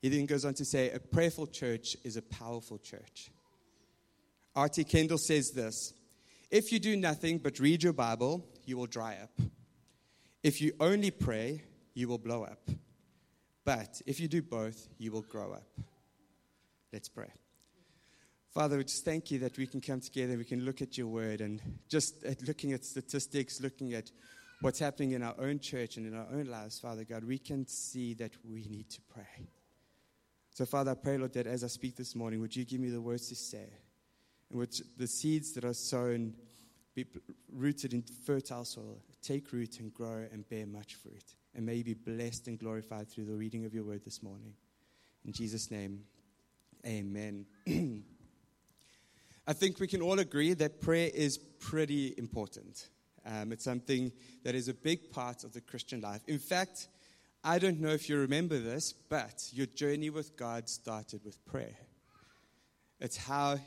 He 0.02 0.10
then 0.10 0.26
goes 0.26 0.46
on 0.46 0.54
to 0.56 0.66
say, 0.66 0.92
a 0.92 1.00
prayerful 1.00 1.48
church 1.48 1.96
is 2.04 2.18
a 2.18 2.22
powerful 2.22 2.78
church. 2.78 3.32
R.T. 4.56 4.84
Kendall 4.86 5.18
says 5.18 5.52
this 5.52 5.94
If 6.50 6.72
you 6.72 6.80
do 6.80 6.96
nothing 6.98 7.38
but 7.38 7.60
read 7.60 7.84
your 7.84 7.94
Bible, 7.94 8.46
you 8.66 8.78
will 8.78 8.88
dry 8.88 9.18
up. 9.22 9.48
If 10.44 10.60
you 10.60 10.74
only 10.80 11.12
pray, 11.12 11.64
you 11.94 12.08
will 12.08 12.18
blow 12.18 12.44
up. 12.44 12.70
But 13.64 14.02
if 14.08 14.20
you 14.20 14.28
do 14.28 14.42
both, 14.42 14.88
you 14.98 15.12
will 15.12 15.22
grow 15.22 15.54
up. 15.54 15.68
Let's 16.92 17.10
pray. 17.10 17.32
Father, 18.54 18.78
we 18.78 18.84
just 18.84 19.06
thank 19.06 19.32
you 19.32 19.40
that 19.40 19.58
we 19.58 19.66
can 19.66 19.80
come 19.80 20.02
together, 20.02 20.38
we 20.38 20.44
can 20.44 20.66
look 20.66 20.82
at 20.82 20.98
your 20.98 21.08
word, 21.08 21.40
and 21.40 21.62
just 21.88 22.22
at 22.26 22.46
looking 22.46 22.74
at 22.74 22.84
statistics, 22.84 23.62
looking 23.62 23.94
at 23.94 24.12
what's 24.60 24.80
happening 24.80 25.12
in 25.12 25.24
our 25.24 25.36
own 25.40 25.58
church 25.58 25.96
and 25.96 26.06
in 26.06 26.14
our 26.14 26.28
own 26.34 26.46
lives, 26.46 26.78
Father 26.78 27.06
God, 27.06 27.24
we 27.24 27.38
can 27.38 27.66
see 27.66 28.14
that 28.16 28.34
we 28.44 28.68
need 28.70 28.90
to 28.90 29.00
pray. 29.14 29.48
So, 30.54 30.66
Father, 30.66 30.92
I 30.92 30.96
pray, 30.96 31.18
Lord, 31.18 31.32
that 31.34 31.48
as 31.48 31.64
I 31.64 31.68
speak 31.68 31.96
this 31.96 32.14
morning, 32.14 32.42
would 32.42 32.54
you 32.54 32.66
give 32.66 32.82
me 32.82 32.90
the 32.90 33.00
words 33.00 33.30
to 33.30 33.36
say? 33.36 33.70
And 34.50 34.60
would 34.60 34.76
the 34.98 35.08
seeds 35.08 35.54
that 35.54 35.64
are 35.64 35.74
sown 35.74 36.34
be 36.94 37.06
rooted 37.54 37.94
in 37.94 38.02
fertile 38.02 38.66
soil, 38.66 39.02
take 39.22 39.54
root 39.54 39.80
and 39.80 39.94
grow 39.94 40.28
and 40.30 40.48
bear 40.50 40.66
much 40.66 40.96
fruit. 40.96 41.24
And 41.56 41.66
may 41.66 41.76
you 41.76 41.86
be 41.86 41.94
blessed 41.94 42.50
and 42.50 42.60
glorified 42.60 43.08
through 43.08 43.26
the 43.26 43.36
reading 43.36 43.64
of 43.64 43.74
your 43.74 43.86
word 43.86 44.04
this 44.04 44.22
morning. 44.22 44.54
In 45.24 45.32
Jesus' 45.32 45.72
name, 45.72 46.04
amen. 46.86 47.46
I 49.52 49.54
think 49.54 49.82
we 49.82 49.88
can 49.88 50.02
all 50.02 50.18
agree 50.20 50.54
that 50.54 50.80
prayer 50.80 51.12
is 51.14 51.38
pretty 51.38 52.16
important. 52.18 52.88
Um, 53.26 53.52
it's 53.52 53.66
something 53.66 54.14
that 54.46 54.56
is 54.56 54.70
a 54.70 54.74
big 54.74 55.12
part 55.12 55.44
of 55.44 55.52
the 55.52 55.60
Christian 55.60 56.00
life. 56.00 56.22
In 56.26 56.40
fact, 56.40 56.88
I 57.44 57.60
don't 57.60 57.82
know 57.82 57.90
if 57.90 58.08
you 58.08 58.18
remember 58.18 58.60
this, 58.60 58.94
but 58.94 59.50
your 59.52 59.66
journey 59.66 60.10
with 60.10 60.38
God 60.38 60.70
started 60.70 61.26
with 61.26 61.44
prayer. 61.44 61.76
It's 63.02 63.18
how 63.18 63.60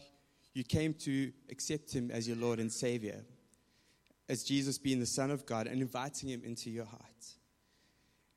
you 0.55 0.65
came 0.65 0.95
to 1.01 1.31
accept 1.51 1.93
Him 1.93 2.11
as 2.11 2.27
your 2.27 2.39
Lord 2.39 2.61
and 2.61 2.73
Savior, 2.73 3.23
as 4.27 4.43
Jesus 4.43 4.79
being 4.79 5.01
the 5.01 5.07
Son 5.07 5.31
of 5.31 5.45
God 5.45 5.67
and 5.67 5.83
inviting 5.83 6.31
Him 6.31 6.41
into 6.47 6.71
your 6.71 6.87
heart. 6.87 7.27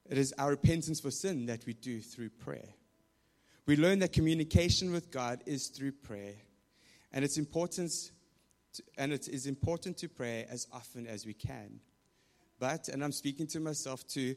It 0.09 0.17
is 0.17 0.33
our 0.37 0.49
repentance 0.49 0.99
for 0.99 1.11
sin 1.11 1.45
that 1.45 1.65
we 1.65 1.75
do 1.75 2.01
through 2.01 2.31
prayer. 2.31 2.73
We 3.65 3.77
learn 3.77 3.99
that 3.99 4.11
communication 4.11 4.91
with 4.91 5.11
God 5.11 5.43
is 5.45 5.67
through 5.67 5.93
prayer, 5.93 6.33
and 7.17 7.25
its 7.25 7.39
importance 7.39 8.11
and 8.95 9.11
it 9.11 9.27
is 9.27 9.47
important 9.47 9.97
to 9.97 10.07
pray 10.07 10.45
as 10.51 10.67
often 10.71 11.07
as 11.07 11.25
we 11.25 11.33
can. 11.33 11.79
But, 12.59 12.89
and 12.89 13.03
I'm 13.03 13.11
speaking 13.11 13.47
to 13.47 13.59
myself 13.59 14.07
too, 14.07 14.35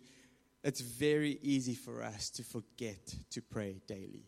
it's 0.65 0.81
very 0.81 1.39
easy 1.43 1.75
for 1.75 2.03
us 2.03 2.31
to 2.31 2.43
forget 2.43 3.15
to 3.33 3.43
pray 3.43 3.83
daily. 3.87 4.25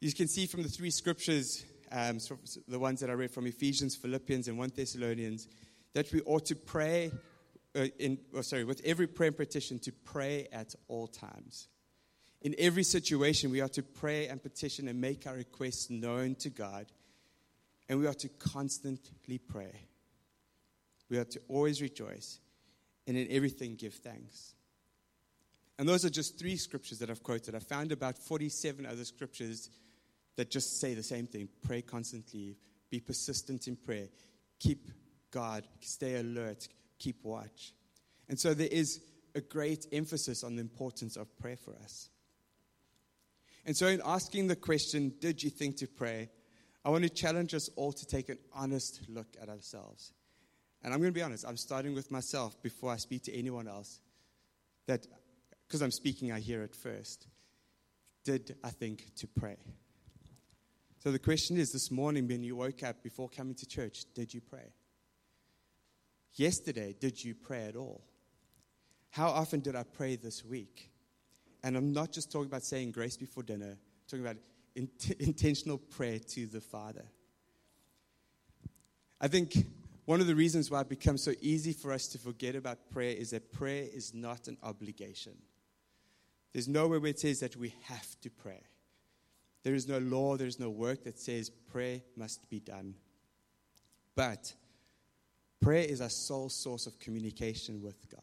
You 0.00 0.12
can 0.12 0.26
see 0.26 0.46
from 0.46 0.64
the 0.64 0.68
three 0.68 0.90
scriptures, 0.90 1.64
um, 1.92 2.18
the 2.66 2.80
ones 2.80 2.98
that 2.98 3.08
I 3.08 3.12
read 3.12 3.30
from 3.30 3.46
Ephesians, 3.46 3.94
Philippians, 3.94 4.48
and 4.48 4.58
1 4.58 4.72
Thessalonians, 4.74 5.46
that 5.94 6.12
we 6.12 6.20
ought 6.22 6.46
to 6.46 6.56
pray, 6.56 7.12
uh, 7.76 7.86
in, 8.00 8.18
oh, 8.34 8.40
sorry, 8.40 8.64
with 8.64 8.80
every 8.84 9.06
prayer 9.06 9.28
and 9.28 9.36
petition, 9.36 9.78
to 9.84 9.92
pray 9.92 10.48
at 10.52 10.74
all 10.88 11.06
times. 11.06 11.68
In 12.42 12.54
every 12.58 12.82
situation, 12.82 13.50
we 13.50 13.60
are 13.60 13.68
to 13.68 13.82
pray 13.82 14.26
and 14.26 14.42
petition 14.42 14.88
and 14.88 15.00
make 15.00 15.26
our 15.26 15.34
requests 15.34 15.90
known 15.90 16.34
to 16.36 16.50
God 16.50 16.86
and 17.88 18.00
we 18.00 18.06
are 18.06 18.14
to 18.14 18.28
constantly 18.28 19.38
pray. 19.38 19.86
We 21.08 21.18
are 21.18 21.24
to 21.24 21.40
always 21.48 21.82
rejoice 21.82 22.40
and 23.06 23.16
in 23.16 23.28
everything 23.30 23.76
give 23.76 23.94
thanks. 23.94 24.54
And 25.78 25.88
those 25.88 26.04
are 26.04 26.10
just 26.10 26.38
three 26.38 26.56
scriptures 26.56 26.98
that 27.00 27.10
I've 27.10 27.22
quoted. 27.22 27.54
I 27.54 27.58
found 27.58 27.92
about 27.92 28.18
47 28.18 28.86
other 28.86 29.04
scriptures 29.04 29.70
that 30.36 30.50
just 30.50 30.80
say 30.80 30.94
the 30.94 31.02
same 31.02 31.26
thing 31.26 31.48
pray 31.62 31.82
constantly, 31.82 32.56
be 32.90 33.00
persistent 33.00 33.68
in 33.68 33.76
prayer, 33.76 34.08
keep 34.58 34.88
God, 35.30 35.66
stay 35.80 36.16
alert, 36.16 36.68
keep 36.98 37.22
watch. 37.22 37.74
And 38.28 38.38
so 38.38 38.54
there 38.54 38.68
is 38.70 39.00
a 39.34 39.40
great 39.40 39.86
emphasis 39.92 40.44
on 40.44 40.56
the 40.56 40.62
importance 40.62 41.16
of 41.16 41.36
prayer 41.38 41.56
for 41.56 41.74
us. 41.84 42.08
And 43.64 43.76
so, 43.76 43.86
in 43.86 44.00
asking 44.04 44.48
the 44.48 44.56
question, 44.56 45.14
Did 45.20 45.42
you 45.42 45.50
think 45.50 45.76
to 45.78 45.86
pray? 45.86 46.30
I 46.84 46.90
want 46.90 47.04
to 47.04 47.10
challenge 47.10 47.54
us 47.54 47.68
all 47.76 47.92
to 47.92 48.06
take 48.06 48.28
an 48.28 48.38
honest 48.52 49.02
look 49.08 49.28
at 49.40 49.48
ourselves. 49.48 50.12
and 50.82 50.92
I'm 50.92 50.98
going 50.98 51.12
to 51.12 51.18
be 51.18 51.22
honest, 51.22 51.46
I'm 51.46 51.56
starting 51.56 51.94
with 51.94 52.10
myself 52.10 52.60
before 52.60 52.90
I 52.90 52.96
speak 52.96 53.22
to 53.24 53.32
anyone 53.32 53.68
else. 53.68 54.00
That, 54.86 55.06
because 55.66 55.80
I'm 55.80 55.92
speaking, 55.92 56.32
I 56.32 56.40
hear 56.40 56.62
it 56.62 56.74
first. 56.74 57.28
Did 58.24 58.56
I 58.64 58.70
think 58.70 59.14
to 59.16 59.28
pray? 59.28 59.58
So 60.98 61.10
the 61.10 61.18
question 61.18 61.56
is 61.56 61.70
this 61.70 61.90
morning 61.90 62.28
when 62.28 62.42
you 62.42 62.56
woke 62.56 62.82
up 62.82 63.02
before 63.02 63.28
coming 63.28 63.54
to 63.56 63.66
church, 63.66 64.04
did 64.14 64.32
you 64.34 64.40
pray? 64.40 64.72
Yesterday, 66.34 66.94
did 66.98 67.22
you 67.22 67.34
pray 67.34 67.66
at 67.66 67.76
all? 67.76 68.02
How 69.10 69.28
often 69.28 69.60
did 69.60 69.76
I 69.76 69.82
pray 69.82 70.16
this 70.16 70.44
week? 70.44 70.91
And 71.62 71.76
I'm 71.76 71.92
not 71.92 72.12
just 72.12 72.32
talking 72.32 72.48
about 72.48 72.64
saying 72.64 72.92
grace 72.92 73.16
before 73.16 73.42
dinner, 73.42 73.70
I'm 73.70 73.78
talking 74.08 74.24
about 74.24 74.36
in- 74.74 74.90
intentional 75.18 75.78
prayer 75.78 76.18
to 76.18 76.46
the 76.46 76.60
Father. 76.60 77.04
I 79.20 79.28
think 79.28 79.66
one 80.04 80.20
of 80.20 80.26
the 80.26 80.34
reasons 80.34 80.70
why 80.70 80.80
it 80.80 80.88
becomes 80.88 81.22
so 81.22 81.32
easy 81.40 81.72
for 81.72 81.92
us 81.92 82.08
to 82.08 82.18
forget 82.18 82.56
about 82.56 82.90
prayer 82.90 83.14
is 83.16 83.30
that 83.30 83.52
prayer 83.52 83.86
is 83.92 84.12
not 84.12 84.48
an 84.48 84.58
obligation. 84.62 85.34
There's 86.52 86.68
nowhere 86.68 87.00
where 87.00 87.10
it 87.10 87.20
says 87.20 87.40
that 87.40 87.56
we 87.56 87.74
have 87.84 88.20
to 88.22 88.30
pray. 88.30 88.62
There 89.62 89.74
is 89.74 89.88
no 89.88 89.98
law, 89.98 90.36
there 90.36 90.48
is 90.48 90.58
no 90.58 90.70
work 90.70 91.04
that 91.04 91.18
says 91.18 91.48
prayer 91.48 92.00
must 92.16 92.50
be 92.50 92.58
done. 92.58 92.94
But 94.16 94.52
prayer 95.60 95.84
is 95.84 96.00
our 96.00 96.10
sole 96.10 96.48
source 96.48 96.86
of 96.86 96.98
communication 96.98 97.80
with 97.80 98.10
God. 98.10 98.20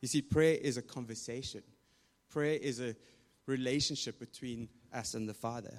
You 0.00 0.06
see, 0.06 0.22
prayer 0.22 0.54
is 0.54 0.76
a 0.76 0.82
conversation, 0.82 1.62
prayer 2.28 2.58
is 2.60 2.80
a 2.80 2.94
relationship 3.46 4.18
between 4.18 4.68
us 4.92 5.14
and 5.14 5.28
the 5.28 5.34
Father. 5.34 5.78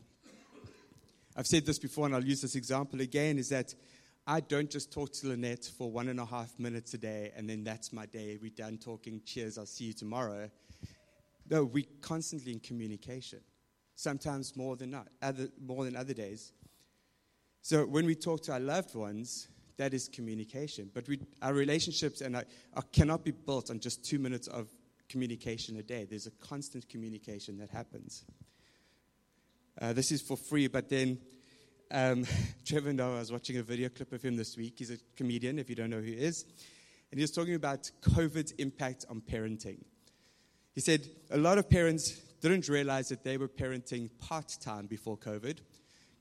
I've 1.35 1.47
said 1.47 1.65
this 1.65 1.79
before, 1.79 2.05
and 2.05 2.15
I'll 2.15 2.23
use 2.23 2.41
this 2.41 2.55
example 2.55 3.01
again 3.01 3.37
is 3.37 3.49
that 3.49 3.73
I 4.27 4.41
don't 4.41 4.69
just 4.69 4.91
talk 4.91 5.11
to 5.13 5.27
Lynette 5.27 5.71
for 5.77 5.91
one 5.91 6.07
and 6.07 6.19
a 6.19 6.25
half 6.25 6.59
minutes 6.59 6.93
a 6.93 6.97
day, 6.97 7.31
and 7.35 7.49
then 7.49 7.63
that's 7.63 7.93
my 7.93 8.05
day. 8.05 8.37
We're 8.41 8.51
done 8.51 8.77
talking. 8.77 9.21
Cheers. 9.25 9.57
I'll 9.57 9.65
see 9.65 9.85
you 9.85 9.93
tomorrow. 9.93 10.49
No, 11.49 11.63
we're 11.63 11.85
constantly 12.01 12.51
in 12.51 12.59
communication. 12.59 13.39
Sometimes 13.95 14.55
more 14.55 14.75
than 14.75 14.91
not, 14.91 15.07
other, 15.21 15.49
more 15.59 15.83
than 15.83 15.95
other 15.95 16.13
days. 16.13 16.53
So 17.61 17.85
when 17.85 18.05
we 18.05 18.15
talk 18.15 18.43
to 18.43 18.53
our 18.53 18.59
loved 18.59 18.95
ones, 18.95 19.47
that 19.77 19.93
is 19.93 20.07
communication. 20.07 20.91
But 20.93 21.07
we, 21.07 21.19
our 21.41 21.53
relationships 21.53 22.21
and 22.21 22.43
cannot 22.91 23.23
be 23.23 23.31
built 23.31 23.69
on 23.69 23.79
just 23.79 24.05
two 24.05 24.19
minutes 24.19 24.47
of 24.47 24.67
communication 25.09 25.75
a 25.77 25.83
day. 25.83 26.05
There's 26.09 26.27
a 26.27 26.31
constant 26.31 26.87
communication 26.87 27.57
that 27.57 27.69
happens. 27.69 28.23
Uh, 29.81 29.93
this 29.93 30.11
is 30.11 30.21
for 30.21 30.37
free, 30.37 30.67
but 30.67 30.89
then 30.89 31.19
um, 31.91 32.25
Trevor 32.65 32.93
Noah, 32.93 33.17
I 33.17 33.19
was 33.19 33.31
watching 33.31 33.57
a 33.57 33.63
video 33.63 33.89
clip 33.89 34.13
of 34.13 34.21
him 34.21 34.37
this 34.37 34.55
week. 34.55 34.75
He's 34.77 34.91
a 34.91 34.97
comedian, 35.15 35.59
if 35.59 35.69
you 35.69 35.75
don't 35.75 35.89
know 35.89 35.97
who 35.97 36.03
he 36.03 36.13
is. 36.13 36.45
And 37.11 37.19
he 37.19 37.23
was 37.23 37.31
talking 37.31 37.55
about 37.55 37.89
COVID's 38.01 38.51
impact 38.53 39.05
on 39.09 39.21
parenting. 39.21 39.83
He 40.75 40.81
said 40.81 41.07
a 41.31 41.37
lot 41.37 41.57
of 41.57 41.69
parents 41.69 42.11
didn't 42.41 42.69
realize 42.69 43.09
that 43.09 43.23
they 43.23 43.37
were 43.37 43.47
parenting 43.47 44.09
part 44.19 44.55
time 44.61 44.85
before 44.85 45.17
COVID 45.17 45.57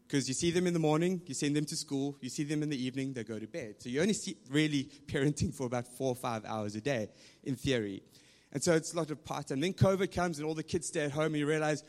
because 0.06 0.26
you 0.26 0.34
see 0.34 0.50
them 0.50 0.66
in 0.66 0.72
the 0.72 0.78
morning, 0.78 1.20
you 1.26 1.34
send 1.34 1.54
them 1.54 1.66
to 1.66 1.76
school, 1.76 2.16
you 2.22 2.30
see 2.30 2.42
them 2.42 2.62
in 2.62 2.70
the 2.70 2.82
evening, 2.82 3.12
they 3.12 3.22
go 3.24 3.38
to 3.38 3.46
bed. 3.46 3.74
So 3.78 3.90
you 3.90 4.00
only 4.00 4.14
see 4.14 4.38
really 4.50 4.88
parenting 5.06 5.52
for 5.52 5.66
about 5.66 5.86
four 5.86 6.08
or 6.08 6.16
five 6.16 6.46
hours 6.46 6.74
a 6.76 6.80
day, 6.80 7.08
in 7.44 7.56
theory. 7.56 8.02
And 8.52 8.62
so 8.62 8.72
it's 8.72 8.94
a 8.94 8.96
lot 8.96 9.10
of 9.10 9.24
part 9.24 9.48
time. 9.48 9.60
Then 9.60 9.74
COVID 9.74 10.12
comes 10.12 10.38
and 10.38 10.46
all 10.46 10.54
the 10.54 10.62
kids 10.62 10.88
stay 10.88 11.04
at 11.04 11.10
home, 11.10 11.26
and 11.26 11.36
you 11.36 11.46
realize, 11.46 11.84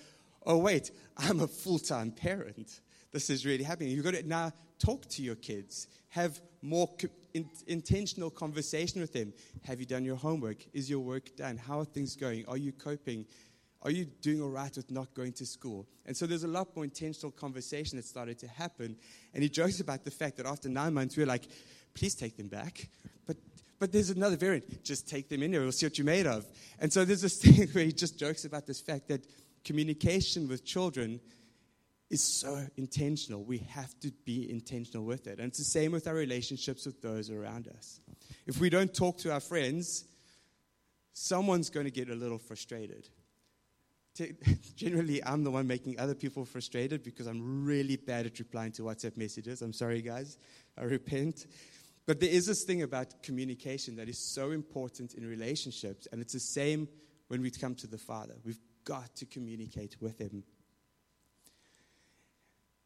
oh, 0.46 0.58
wait, 0.58 0.92
I'm 1.18 1.40
a 1.40 1.48
full 1.48 1.80
time 1.80 2.12
parent 2.12 2.82
this 3.12 3.30
is 3.30 3.46
really 3.46 3.64
happening. 3.64 3.92
You've 3.92 4.06
got 4.06 4.14
to 4.14 4.28
now 4.28 4.52
talk 4.78 5.08
to 5.10 5.22
your 5.22 5.36
kids, 5.36 5.88
have 6.10 6.40
more 6.62 6.90
in- 7.34 7.50
intentional 7.68 8.30
conversation 8.30 9.02
with 9.02 9.14
them. 9.14 9.34
Have 9.64 9.80
you 9.80 9.86
done 9.86 10.06
your 10.06 10.16
homework? 10.16 10.58
Is 10.74 10.90
your 10.90 11.00
work 11.00 11.36
done? 11.36 11.58
How 11.58 11.80
are 11.80 11.86
things 11.86 12.16
going? 12.16 12.46
Are 12.48 12.58
you 12.58 12.72
coping? 12.72 13.26
Are 13.82 13.92
you 13.92 14.06
doing 14.06 14.42
all 14.42 14.50
right 14.50 14.76
with 14.76 14.92
not 14.92 15.14
going 15.14 15.34
to 15.34 15.46
school? 15.46 15.88
And 16.06 16.16
so 16.16 16.28
there's 16.28 16.44
a 16.44 16.50
lot 16.50 16.76
more 16.76 16.84
intentional 16.84 17.32
conversation 17.32 17.98
that 17.98 18.06
started 18.06 18.38
to 18.40 18.48
happen. 18.48 18.98
And 19.34 19.42
he 19.42 19.50
jokes 19.50 19.80
about 19.80 20.04
the 20.04 20.12
fact 20.12 20.38
that 20.38 20.46
after 20.46 20.70
nine 20.70 20.94
months, 20.94 21.16
we 21.16 21.24
are 21.24 21.28
like, 21.28 21.48
please 21.94 22.14
take 22.14 22.36
them 22.38 22.48
back. 22.48 22.90
But 23.26 23.38
but 23.80 23.92
there's 23.92 24.10
another 24.10 24.36
variant. 24.36 24.84
Just 24.84 25.10
take 25.10 25.30
them 25.30 25.42
in 25.42 25.52
there. 25.52 25.62
We'll 25.62 25.72
see 25.72 25.86
what 25.86 25.98
you're 25.98 26.06
made 26.06 26.28
of. 26.28 26.46
And 26.80 26.92
so 26.92 27.06
there's 27.06 27.22
this 27.22 27.38
thing 27.42 27.68
where 27.70 27.86
he 27.86 27.92
just 27.92 28.20
jokes 28.20 28.46
about 28.46 28.68
this 28.68 28.80
fact 28.80 29.08
that 29.08 29.26
communication 29.64 30.48
with 30.48 30.66
children 30.66 31.20
is 32.10 32.22
so 32.22 32.66
intentional. 32.76 33.44
We 33.44 33.60
have 33.70 33.98
to 34.02 34.12
be 34.26 34.50
intentional 34.50 35.06
with 35.06 35.28
it. 35.28 35.40
And 35.40 35.48
it's 35.48 35.60
the 35.60 35.64
same 35.64 35.92
with 35.92 36.08
our 36.08 36.16
relationships 36.16 36.86
with 36.86 37.02
those 37.02 37.30
around 37.30 37.68
us. 37.68 38.00
If 38.48 38.60
we 38.60 38.70
don't 38.70 38.94
talk 38.94 39.20
to 39.20 39.32
our 39.32 39.40
friends, 39.40 40.06
someone's 41.14 41.70
going 41.70 41.86
to 41.86 41.92
get 41.92 42.10
a 42.10 42.16
little 42.16 42.40
frustrated. 42.40 43.08
Generally, 44.76 45.24
I'm 45.24 45.44
the 45.44 45.52
one 45.52 45.68
making 45.68 46.00
other 46.00 46.16
people 46.16 46.46
frustrated 46.46 47.04
because 47.04 47.28
I'm 47.28 47.64
really 47.64 47.96
bad 47.96 48.26
at 48.26 48.40
replying 48.40 48.72
to 48.74 48.84
WhatsApp 48.84 49.16
messages. 49.16 49.62
I'm 49.62 49.74
sorry, 49.74 50.02
guys. 50.02 50.38
I 50.78 50.84
repent. 50.84 51.46
But 52.10 52.20
there 52.20 52.30
is 52.30 52.48
this 52.48 52.64
thing 52.64 52.82
about 52.82 53.22
communication 53.22 53.96
that 53.98 54.10
is 54.10 54.18
so 54.18 54.50
important 54.50 55.14
in 55.14 55.28
relationships, 55.28 56.08
and 56.12 56.20
it's 56.20 56.34
the 56.34 56.40
same 56.40 56.88
when 57.28 57.44
we 57.44 57.52
come 57.52 57.76
to 57.76 57.86
the 57.86 58.00
Father. 58.00 58.34
We've 58.44 58.58
got 58.84 59.16
to 59.18 59.28
communicate 59.28 59.96
with 60.02 60.18
Him 60.18 60.44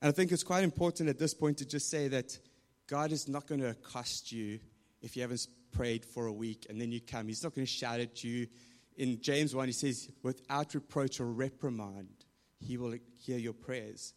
and 0.04 0.10
I 0.10 0.12
think 0.12 0.34
it's 0.34 0.44
quite 0.44 0.66
important 0.66 1.08
at 1.08 1.18
this 1.18 1.34
point 1.34 1.60
to 1.60 1.66
just 1.66 1.90
say 1.90 2.10
that 2.10 2.38
God 2.88 3.14
is 3.14 3.30
not 3.30 3.48
going 3.48 3.62
to 3.62 3.70
accost 3.70 4.34
you 4.34 4.60
if 5.02 5.16
you 5.16 5.22
haven't 5.22 5.48
prayed 5.72 6.04
for 6.04 6.26
a 6.26 6.34
week 6.34 6.66
and 6.70 6.80
then 6.80 6.92
you 6.92 7.00
come. 7.00 7.30
He's 7.30 7.42
not 7.42 7.56
going 7.56 7.66
to 7.66 7.72
shout 7.72 8.02
at 8.02 8.22
you. 8.22 8.48
In 8.98 9.22
James 9.22 9.56
1, 9.56 9.66
he 9.70 9.72
says, 9.72 10.10
without 10.22 10.76
reproach 10.76 11.22
or 11.22 11.28
reprimand, 11.28 12.10
he 12.60 12.76
will 12.76 12.96
hear 13.18 13.38
your 13.38 13.54
prayers. 13.54 14.14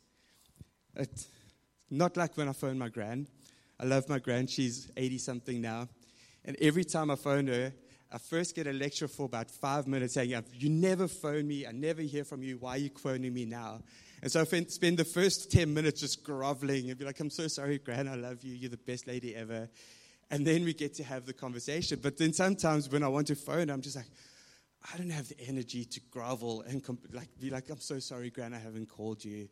It's 0.96 1.28
not 1.88 2.16
like 2.16 2.36
when 2.36 2.48
I 2.48 2.52
phone 2.52 2.78
my 2.78 2.88
gran. 2.88 3.28
I 3.78 3.84
love 3.84 4.08
my 4.08 4.18
grand. 4.18 4.50
She's 4.50 4.90
80 4.96 5.18
something 5.18 5.60
now. 5.60 5.88
And 6.44 6.56
every 6.60 6.84
time 6.84 7.10
I 7.10 7.16
phone 7.16 7.46
her, 7.48 7.72
I 8.12 8.18
first 8.18 8.54
get 8.54 8.66
a 8.66 8.72
lecture 8.72 9.08
for 9.08 9.26
about 9.26 9.50
five 9.50 9.86
minutes 9.86 10.14
saying, 10.14 10.34
You 10.52 10.70
never 10.70 11.08
phone 11.08 11.46
me. 11.46 11.66
I 11.66 11.72
never 11.72 12.02
hear 12.02 12.24
from 12.24 12.42
you. 12.42 12.56
Why 12.58 12.76
are 12.76 12.78
you 12.78 12.90
phoning 12.90 13.34
me 13.34 13.44
now? 13.44 13.80
And 14.22 14.30
so 14.30 14.40
I 14.40 14.44
spend 14.44 14.96
the 14.96 15.04
first 15.04 15.50
10 15.50 15.72
minutes 15.74 16.00
just 16.00 16.24
groveling 16.24 16.88
and 16.88 16.98
be 16.98 17.04
like, 17.04 17.20
I'm 17.20 17.30
so 17.30 17.48
sorry, 17.48 17.78
Gran, 17.78 18.08
I 18.08 18.14
love 18.14 18.42
you. 18.42 18.54
You're 18.54 18.70
the 18.70 18.76
best 18.76 19.06
lady 19.06 19.34
ever. 19.34 19.68
And 20.30 20.46
then 20.46 20.64
we 20.64 20.72
get 20.72 20.94
to 20.94 21.04
have 21.04 21.26
the 21.26 21.32
conversation. 21.32 22.00
But 22.02 22.16
then 22.16 22.32
sometimes 22.32 22.88
when 22.88 23.02
I 23.02 23.08
want 23.08 23.26
to 23.28 23.36
phone, 23.36 23.70
I'm 23.70 23.82
just 23.82 23.96
like, 23.96 24.08
I 24.92 24.96
don't 24.96 25.10
have 25.10 25.28
the 25.28 25.40
energy 25.40 25.84
to 25.84 26.00
grovel 26.10 26.62
and 26.62 26.82
comp- 26.82 27.12
like, 27.12 27.28
be 27.40 27.50
like, 27.50 27.68
I'm 27.70 27.80
so 27.80 27.98
sorry, 27.98 28.30
Gran, 28.30 28.54
I 28.54 28.58
haven't 28.58 28.88
called 28.88 29.24
you. 29.24 29.48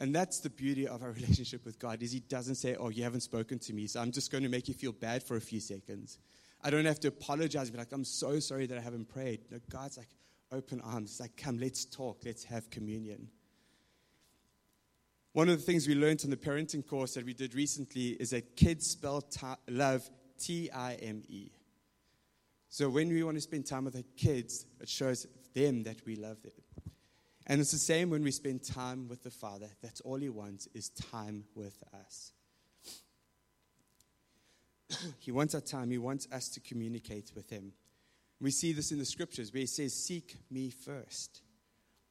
And 0.00 0.14
that's 0.14 0.40
the 0.40 0.50
beauty 0.50 0.86
of 0.86 1.02
our 1.02 1.10
relationship 1.20 1.64
with 1.64 1.78
God 1.78 2.02
is 2.02 2.12
he 2.12 2.20
doesn't 2.20 2.56
say, 2.56 2.76
oh, 2.76 2.90
you 2.90 3.02
haven't 3.02 3.22
spoken 3.22 3.58
to 3.60 3.72
me, 3.72 3.86
so 3.86 4.00
I'm 4.00 4.12
just 4.12 4.30
going 4.30 4.44
to 4.44 4.50
make 4.50 4.68
you 4.68 4.74
feel 4.74 4.92
bad 4.92 5.22
for 5.22 5.36
a 5.36 5.40
few 5.40 5.60
seconds. 5.60 6.18
I 6.62 6.70
don't 6.70 6.84
have 6.84 7.00
to 7.00 7.08
apologize, 7.08 7.70
be 7.70 7.78
like, 7.78 7.92
I'm 7.92 8.04
so 8.04 8.40
sorry 8.40 8.66
that 8.66 8.78
I 8.78 8.80
haven't 8.80 9.08
prayed. 9.08 9.40
No, 9.50 9.58
God's 9.70 9.98
like, 9.98 10.08
open 10.52 10.80
arms. 10.80 11.10
It's 11.10 11.20
like, 11.20 11.36
come, 11.36 11.58
let's 11.58 11.84
talk, 11.84 12.22
let's 12.24 12.44
have 12.44 12.70
communion. 12.70 13.28
One 15.32 15.48
of 15.48 15.58
the 15.58 15.62
things 15.62 15.86
we 15.86 15.94
learned 15.94 16.24
in 16.24 16.30
the 16.30 16.36
parenting 16.36 16.86
course 16.86 17.14
that 17.14 17.26
we 17.26 17.34
did 17.34 17.54
recently 17.54 18.08
is 18.08 18.30
that 18.30 18.56
kids 18.56 18.86
spell 18.86 19.22
love 19.68 20.08
T 20.38 20.70
I 20.70 20.94
M 20.94 21.22
E. 21.28 21.50
So 22.68 22.88
when 22.88 23.08
we 23.08 23.22
want 23.22 23.36
to 23.36 23.40
spend 23.40 23.66
time 23.66 23.84
with 23.84 23.94
the 23.94 24.04
kids, 24.16 24.66
it 24.80 24.88
shows 24.88 25.26
them 25.54 25.82
that 25.84 26.04
we 26.06 26.16
love 26.16 26.42
them. 26.42 26.52
And 27.46 27.60
it's 27.60 27.70
the 27.70 27.78
same 27.78 28.10
when 28.10 28.24
we 28.24 28.32
spend 28.32 28.64
time 28.64 29.08
with 29.08 29.22
the 29.22 29.30
Father. 29.30 29.68
That's 29.82 30.00
all 30.00 30.16
He 30.16 30.28
wants 30.28 30.68
is 30.74 30.88
time 30.88 31.44
with 31.54 31.76
us. 31.94 32.32
he 35.18 35.30
wants 35.30 35.54
our 35.54 35.60
time. 35.60 35.90
He 35.90 35.98
wants 35.98 36.26
us 36.32 36.48
to 36.50 36.60
communicate 36.60 37.32
with 37.34 37.48
Him. 37.50 37.72
We 38.40 38.50
see 38.50 38.72
this 38.72 38.90
in 38.90 38.98
the 38.98 39.04
scriptures 39.04 39.52
where 39.52 39.60
He 39.60 39.66
says, 39.66 39.94
Seek 39.94 40.34
me 40.50 40.70
first. 40.70 41.42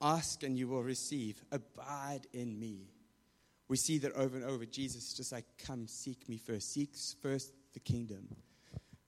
Ask 0.01 0.43
and 0.43 0.57
you 0.57 0.67
will 0.67 0.83
receive. 0.83 1.41
Abide 1.51 2.27
in 2.33 2.57
me. 2.57 2.91
We 3.67 3.77
see 3.77 3.97
that 3.99 4.13
over 4.13 4.37
and 4.37 4.45
over. 4.45 4.65
Jesus 4.65 5.09
is 5.09 5.13
just 5.13 5.31
like, 5.33 5.45
Come, 5.65 5.87
seek 5.87 6.29
me 6.29 6.37
first. 6.37 6.73
Seek 6.73 6.91
first 7.21 7.51
the 7.73 7.79
kingdom. 7.79 8.27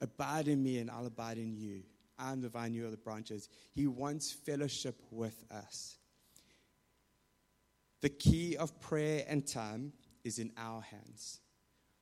Abide 0.02 0.48
in 0.48 0.62
me, 0.62 0.78
and 0.78 0.92
I'll 0.92 1.06
abide 1.06 1.38
in 1.38 1.56
you. 1.56 1.84
I'm 2.20 2.42
the 2.42 2.50
vine, 2.50 2.74
you 2.74 2.86
are 2.88 2.92
the 2.92 2.98
branches. 2.98 3.48
He 3.74 3.88
wants 3.88 4.32
fellowship 4.32 5.00
with 5.12 5.44
us. 5.52 5.98
The 8.02 8.10
key 8.10 8.56
of 8.58 8.80
prayer 8.80 9.26
and 9.28 9.46
time 9.46 9.94
is 10.24 10.40
in 10.40 10.52
our 10.58 10.82
hands. 10.82 11.40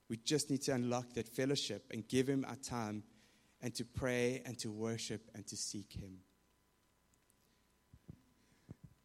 We 0.09 0.17
just 0.17 0.49
need 0.49 0.61
to 0.63 0.73
unlock 0.73 1.13
that 1.13 1.27
fellowship 1.27 1.85
and 1.91 2.07
give 2.07 2.27
Him 2.27 2.45
our 2.47 2.57
time 2.57 3.03
and 3.61 3.73
to 3.75 3.85
pray 3.85 4.41
and 4.45 4.57
to 4.59 4.71
worship 4.71 5.29
and 5.33 5.45
to 5.47 5.55
seek 5.55 5.93
Him 5.93 6.19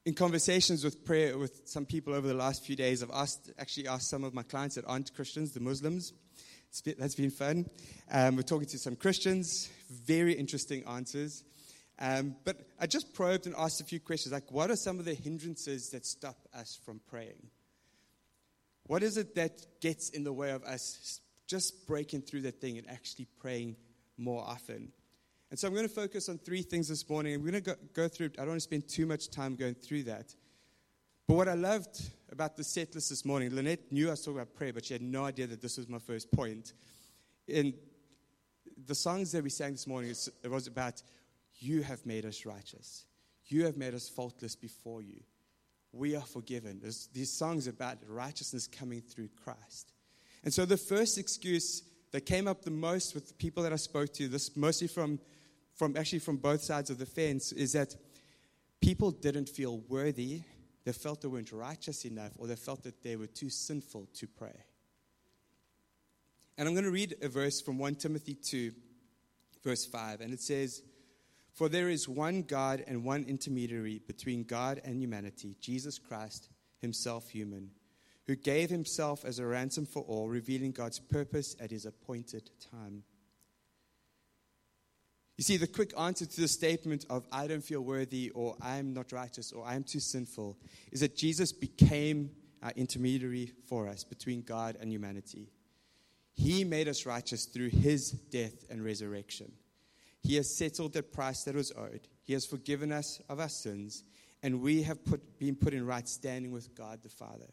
in 0.07 0.15
conversations 0.15 0.83
with 0.83 1.05
prayer 1.05 1.37
with 1.37 1.69
some 1.69 1.85
people 1.85 2.15
over 2.15 2.27
the 2.27 2.35
last 2.35 2.65
few 2.65 2.75
days, 2.75 3.03
I've 3.03 3.11
asked, 3.13 3.51
actually 3.59 3.87
asked 3.87 4.09
some 4.09 4.25
of 4.25 4.33
my 4.33 4.43
clients 4.43 4.77
that 4.77 4.85
aren't 4.87 5.15
Christians, 5.15 5.53
the 5.53 5.61
Muslims, 5.61 6.13
been, 6.85 6.95
that's 6.99 7.15
been 7.15 7.31
fun. 7.31 7.67
Um, 8.11 8.37
we're 8.37 8.43
talking 8.43 8.69
to 8.69 8.79
some 8.79 8.97
Christians, 8.97 9.69
very 9.89 10.33
interesting 10.33 10.85
answers. 10.85 11.45
Um, 12.01 12.37
but 12.45 12.57
I 12.81 12.87
just 12.87 13.13
probed 13.13 13.47
and 13.47 13.55
asked 13.59 13.81
a 13.81 13.85
few 13.85 14.01
questions 14.01 14.33
like, 14.33 14.51
what 14.51 14.71
are 14.71 14.77
some 14.77 14.99
of 14.99 15.05
the 15.05 15.15
hindrances 15.15 15.91
that 15.91 16.07
stop 16.07 16.37
us 16.55 16.79
from 16.85 17.01
praying? 17.09 17.51
What 18.87 19.03
is 19.03 19.19
it 19.19 19.35
that 19.35 19.81
gets 19.81 20.09
in 20.09 20.25
the 20.25 20.33
way 20.33 20.51
of 20.51 20.65
us 20.65 21.21
just 21.47 21.87
breaking 21.87 22.23
through 22.23 22.43
that 22.43 22.61
thing 22.61 22.79
and 22.79 22.89
actually 22.89 23.27
praying 23.39 23.77
more 24.17 24.43
often? 24.43 24.93
And 25.51 25.59
so 25.59 25.69
I'm 25.69 25.75
going 25.75 25.87
to 25.87 25.95
focus 25.95 26.29
on 26.29 26.39
three 26.39 26.63
things 26.63 26.89
this 26.89 27.09
morning. 27.09 27.35
I'm 27.35 27.43
going 27.43 27.55
to 27.55 27.61
go, 27.61 27.75
go 27.93 28.09
through, 28.09 28.31
I 28.39 28.43
don't 28.43 28.49
want 28.49 28.61
to 28.61 28.65
spend 28.65 28.89
too 28.89 29.05
much 29.05 29.31
time 29.31 29.57
going 29.57 29.75
through 29.75 30.05
that. 30.05 30.35
But 31.27 31.35
what 31.35 31.49
I 31.49 31.55
loved 31.55 32.01
about 32.33 32.57
the 32.57 32.65
set 32.65 32.95
list 32.95 33.11
this 33.11 33.25
morning, 33.25 33.55
Lynette 33.55 33.93
knew 33.93 34.09
I 34.09 34.13
was 34.13 34.21
talking 34.21 34.41
about 34.41 34.55
prayer, 34.55 34.73
but 34.73 34.87
she 34.87 34.95
had 34.95 35.03
no 35.03 35.25
idea 35.25 35.47
that 35.49 35.61
this 35.61 35.77
was 35.77 35.89
my 35.89 35.99
first 35.99 36.33
point. 36.33 36.73
In 37.47 37.75
the 38.87 38.95
songs 38.95 39.33
that 39.33 39.45
we 39.45 39.51
sang 39.51 39.73
this 39.73 39.87
morning, 39.87 40.11
it 40.11 40.51
was 40.51 40.67
about, 40.67 41.03
You 41.61 41.83
have 41.83 42.05
made 42.05 42.25
us 42.25 42.45
righteous. 42.45 43.05
You 43.47 43.65
have 43.67 43.77
made 43.77 43.95
us 43.95 44.09
faultless 44.09 44.57
before 44.57 45.03
you. 45.03 45.21
We 45.93 46.17
are 46.17 46.23
forgiven. 46.23 46.81
There's 46.81 47.09
these 47.13 47.33
songs 47.33 47.67
about 47.67 47.99
righteousness 48.09 48.67
coming 48.67 49.03
through 49.03 49.29
Christ. 49.45 49.93
And 50.43 50.53
so 50.53 50.65
the 50.65 50.77
first 50.77 51.19
excuse 51.19 51.83
that 52.13 52.23
came 52.23 52.49
up 52.49 52.63
the 52.63 52.71
most 52.71 53.15
with 53.15 53.29
the 53.29 53.35
people 53.35 53.63
that 53.63 53.73
I 53.73 53.77
spoke 53.77 54.13
to, 54.15 54.27
this 54.27 54.57
mostly 54.57 54.89
from 54.89 55.21
from 55.75 55.97
actually 55.97 56.19
from 56.19 56.37
both 56.37 56.63
sides 56.63 56.91
of 56.91 56.99
the 56.99 57.07
fence 57.07 57.53
is 57.53 57.73
that 57.73 57.97
people 58.83 59.11
didn't 59.11 59.49
feel 59.49 59.79
worthy, 59.89 60.43
they 60.85 60.93
felt 60.93 61.23
they 61.23 61.29
weren't 61.29 61.53
righteous 61.53 62.05
enough, 62.05 62.33
or 62.37 62.47
they 62.47 62.57
felt 62.57 62.83
that 62.83 63.03
they 63.03 63.17
were 63.17 63.27
too 63.27 63.49
sinful 63.49 64.07
to 64.15 64.27
pray. 64.27 64.65
And 66.59 66.69
I'm 66.69 66.75
going 66.75 66.85
to 66.85 66.91
read 66.91 67.17
a 67.23 67.29
verse 67.29 67.63
from 67.63 67.79
1 67.79 67.95
Timothy 67.95 68.35
2, 68.35 68.73
verse 69.65 69.87
5, 69.87 70.21
and 70.21 70.35
it 70.35 70.41
says, 70.41 70.83
For 71.53 71.69
there 71.69 71.89
is 71.89 72.09
one 72.09 72.43
God 72.43 72.85
and 72.87 73.05
one 73.05 73.25
intermediary 73.25 74.01
between 74.07 74.45
God 74.45 74.81
and 74.85 75.01
humanity, 75.01 75.57
Jesus 75.61 75.99
Christ, 75.99 76.49
himself 76.79 77.29
human, 77.29 77.71
who 78.27 78.37
gave 78.37 78.71
himself 78.71 79.25
as 79.25 79.39
a 79.39 79.47
ransom 79.47 79.87
for 79.87 80.03
all, 80.03 80.29
revealing 80.29 80.73
God's 80.73 80.99
purpose 80.99 81.57
at 81.61 81.71
his 81.71 81.87
appointed 81.87 82.51
time. 82.71 83.03
You 85.37 85.45
see, 85.45 85.57
the 85.57 85.67
quick 85.67 85.99
answer 85.99 86.27
to 86.27 86.41
the 86.43 86.49
statement 86.49 87.07
of 87.09 87.27
I 87.33 87.47
don't 87.47 87.65
feel 87.65 87.81
worthy 87.81 88.31
or 88.35 88.57
I'm 88.61 88.93
not 88.93 89.11
righteous 89.11 89.53
or 89.53 89.65
I'm 89.65 89.85
too 89.85 89.99
sinful 89.99 90.59
is 90.93 91.01
that 91.01 91.17
Jesus 91.17 91.51
became 91.51 92.31
our 92.63 92.73
intermediary 92.77 93.53
for 93.67 93.89
us 93.89 94.05
between 94.05 94.43
God 94.43 94.77
and 94.79 94.93
humanity. 94.93 95.49
He 96.33 96.63
made 96.63 96.89
us 96.89 97.07
righteous 97.07 97.47
through 97.47 97.71
his 97.71 98.11
death 98.11 98.67
and 98.69 98.85
resurrection. 98.85 99.51
He 100.23 100.37
has 100.37 100.55
settled 100.55 100.93
the 100.93 101.03
price 101.03 101.45
that 101.45 101.55
was 101.55 101.73
owed. 101.77 102.09
He 102.23 102.33
has 102.35 102.45
forgiven 102.47 102.93
us 102.93 103.21
of 103.29 103.41
our 103.41 103.49
sins, 103.49 104.05
and 104.43 104.61
we 104.61 104.83
have 104.83 105.05
put, 105.05 105.39
been 105.39 105.57
put 105.57 105.75
in 105.75 105.87
right 105.87 106.09
standing 106.09 106.53
with 106.53 106.75
God 106.75 107.03
the 107.03 107.09
Father. 107.09 107.47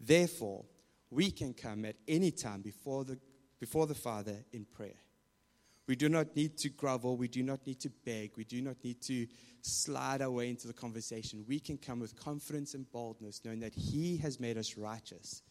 Therefore, 0.00 0.64
we 1.10 1.30
can 1.30 1.54
come 1.54 1.84
at 1.84 1.96
any 2.06 2.30
time 2.30 2.62
before 2.62 3.04
the, 3.04 3.18
before 3.60 3.86
the 3.86 3.94
Father 3.94 4.44
in 4.52 4.64
prayer. 4.64 5.00
We 5.86 5.94
do 5.94 6.08
not 6.08 6.34
need 6.34 6.58
to 6.58 6.68
grovel. 6.68 7.16
We 7.16 7.28
do 7.28 7.42
not 7.42 7.64
need 7.64 7.80
to 7.80 7.90
beg. 8.04 8.32
We 8.36 8.44
do 8.44 8.60
not 8.60 8.76
need 8.82 9.00
to 9.02 9.26
slide 9.62 10.20
our 10.20 10.30
way 10.30 10.48
into 10.50 10.66
the 10.66 10.72
conversation. 10.72 11.44
We 11.46 11.60
can 11.60 11.78
come 11.78 12.00
with 12.00 12.16
confidence 12.16 12.74
and 12.74 12.90
boldness, 12.90 13.42
knowing 13.44 13.60
that 13.60 13.74
He 13.74 14.16
has 14.18 14.40
made 14.40 14.58
us 14.58 14.76
righteous. 14.76 15.42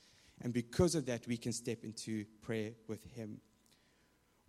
And 0.42 0.52
because 0.52 0.96
of 0.96 1.06
that, 1.06 1.26
we 1.28 1.38
can 1.38 1.54
step 1.54 1.84
into 1.84 2.26
prayer 2.42 2.72
with 2.88 3.06
Him. 3.06 3.40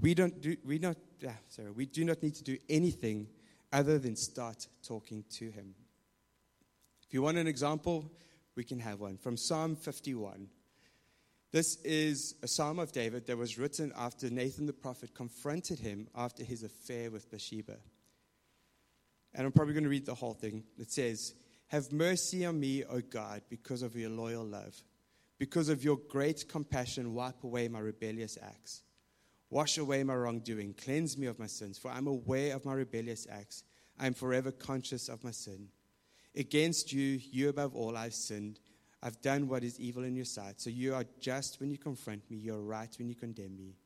We, 0.01 0.15
don't 0.15 0.41
do, 0.41 0.57
we, 0.65 0.79
not, 0.79 0.97
ah, 1.27 1.31
sorry, 1.49 1.71
we 1.71 1.87
do 1.87 2.05
not 2.05 2.23
need 2.23 2.35
to 2.35 2.45
do 2.45 2.59
anything 2.69 3.29
other 3.73 3.99
than 3.99 4.17
start 4.17 4.67
talking 4.87 5.25
to 5.39 5.51
Him. 5.51 5.75
If 7.07 7.15
you 7.15 7.23
want 7.23 7.39
an 7.39 7.47
example, 7.47 8.11
we 8.57 8.65
can 8.65 8.81
have 8.81 9.01
one 9.01 9.17
from 9.17 9.37
Psalm 9.37 9.77
51. 9.77 10.49
This 11.53 11.77
is 11.85 12.35
a 12.43 12.49
psalm 12.49 12.79
of 12.79 12.93
David 12.93 13.27
that 13.27 13.39
was 13.39 13.59
written 13.59 13.93
after 13.97 14.29
Nathan 14.29 14.67
the 14.67 14.73
prophet 14.73 15.15
confronted 15.15 15.79
him 15.79 16.09
after 16.15 16.43
his 16.43 16.63
affair 16.63 17.11
with 17.11 17.31
Bathsheba. 17.31 17.77
And 19.33 19.47
I'm 19.47 19.53
probably 19.53 19.75
going 19.75 19.85
to 19.85 19.91
read 19.91 20.07
the 20.07 20.15
whole 20.15 20.35
thing. 20.35 20.65
It 20.77 20.91
says, 20.91 21.35
Have 21.69 21.93
mercy 21.93 22.45
on 22.45 22.59
me, 22.59 22.85
O 22.85 23.01
God, 23.01 23.43
because 23.49 23.83
of 23.83 23.95
your 23.95 24.11
loyal 24.11 24.45
love. 24.45 24.75
Because 25.39 25.69
of 25.69 25.85
your 25.85 25.99
great 26.09 26.49
compassion, 26.49 27.15
wipe 27.15 27.45
away 27.45 27.69
my 27.69 27.79
rebellious 27.79 28.39
acts. 28.43 28.83
Wash 29.51 29.79
away 29.79 30.03
my 30.03 30.15
wrongdoing. 30.15 30.75
Cleanse 30.75 31.17
me 31.17 31.27
of 31.27 31.39
my 31.39 31.47
sins, 31.47 31.79
for 31.79 31.91
I'm 31.91 32.07
aware 32.07 32.55
of 32.55 32.65
my 32.65 32.75
rebellious 32.75 33.27
acts. 33.31 33.63
I 33.99 34.07
am 34.07 34.15
forever 34.15 34.51
conscious 34.51 35.09
of 35.09 35.23
my 35.25 35.31
sin. 35.31 35.69
Against 36.37 36.93
you, 36.93 37.21
you 37.31 37.49
above 37.49 37.75
all, 37.75 37.97
I've 37.97 38.15
sinned 38.15 38.61
I've 39.07 39.21
done 39.21 39.47
what 39.47 39.63
is 39.63 39.79
evil 39.79 40.05
in 40.05 40.17
your 40.17 40.25
sight. 40.25 40.61
So 40.61 40.69
you 40.69 40.95
are 40.95 41.05
just 41.21 41.61
when 41.61 41.71
you 41.71 41.79
confront 41.79 42.29
me, 42.31 42.39
you're 42.39 42.61
right 42.61 42.93
when 42.99 43.09
you 43.09 43.15
condemn 43.15 43.57
me. 43.57 43.77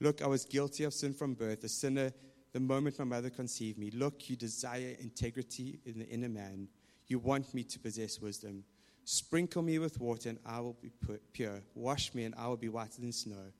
Look, 0.00 0.22
I 0.22 0.28
was 0.28 0.44
guilty 0.44 0.84
of 0.84 0.94
sin 0.94 1.12
from 1.12 1.34
birth, 1.34 1.64
a 1.64 1.68
sinner 1.68 2.12
the 2.52 2.60
moment 2.60 2.98
my 3.00 3.04
mother 3.04 3.30
conceived 3.30 3.78
me. 3.78 3.90
Look, 3.90 4.30
you 4.30 4.36
desire 4.36 4.94
integrity 5.00 5.80
in 5.84 5.98
the 5.98 6.08
inner 6.08 6.28
man. 6.28 6.68
You 7.08 7.18
want 7.18 7.52
me 7.52 7.64
to 7.64 7.78
possess 7.80 8.20
wisdom. 8.20 8.64
Sprinkle 9.04 9.62
me 9.62 9.78
with 9.78 9.98
water, 9.98 10.28
and 10.28 10.38
I 10.46 10.60
will 10.60 10.76
be 10.80 10.92
pure. 11.32 11.60
Wash 11.74 12.14
me, 12.14 12.24
and 12.24 12.34
I 12.36 12.46
will 12.46 12.56
be 12.56 12.68
whiter 12.68 13.00
than 13.00 13.12
snow. 13.12 13.52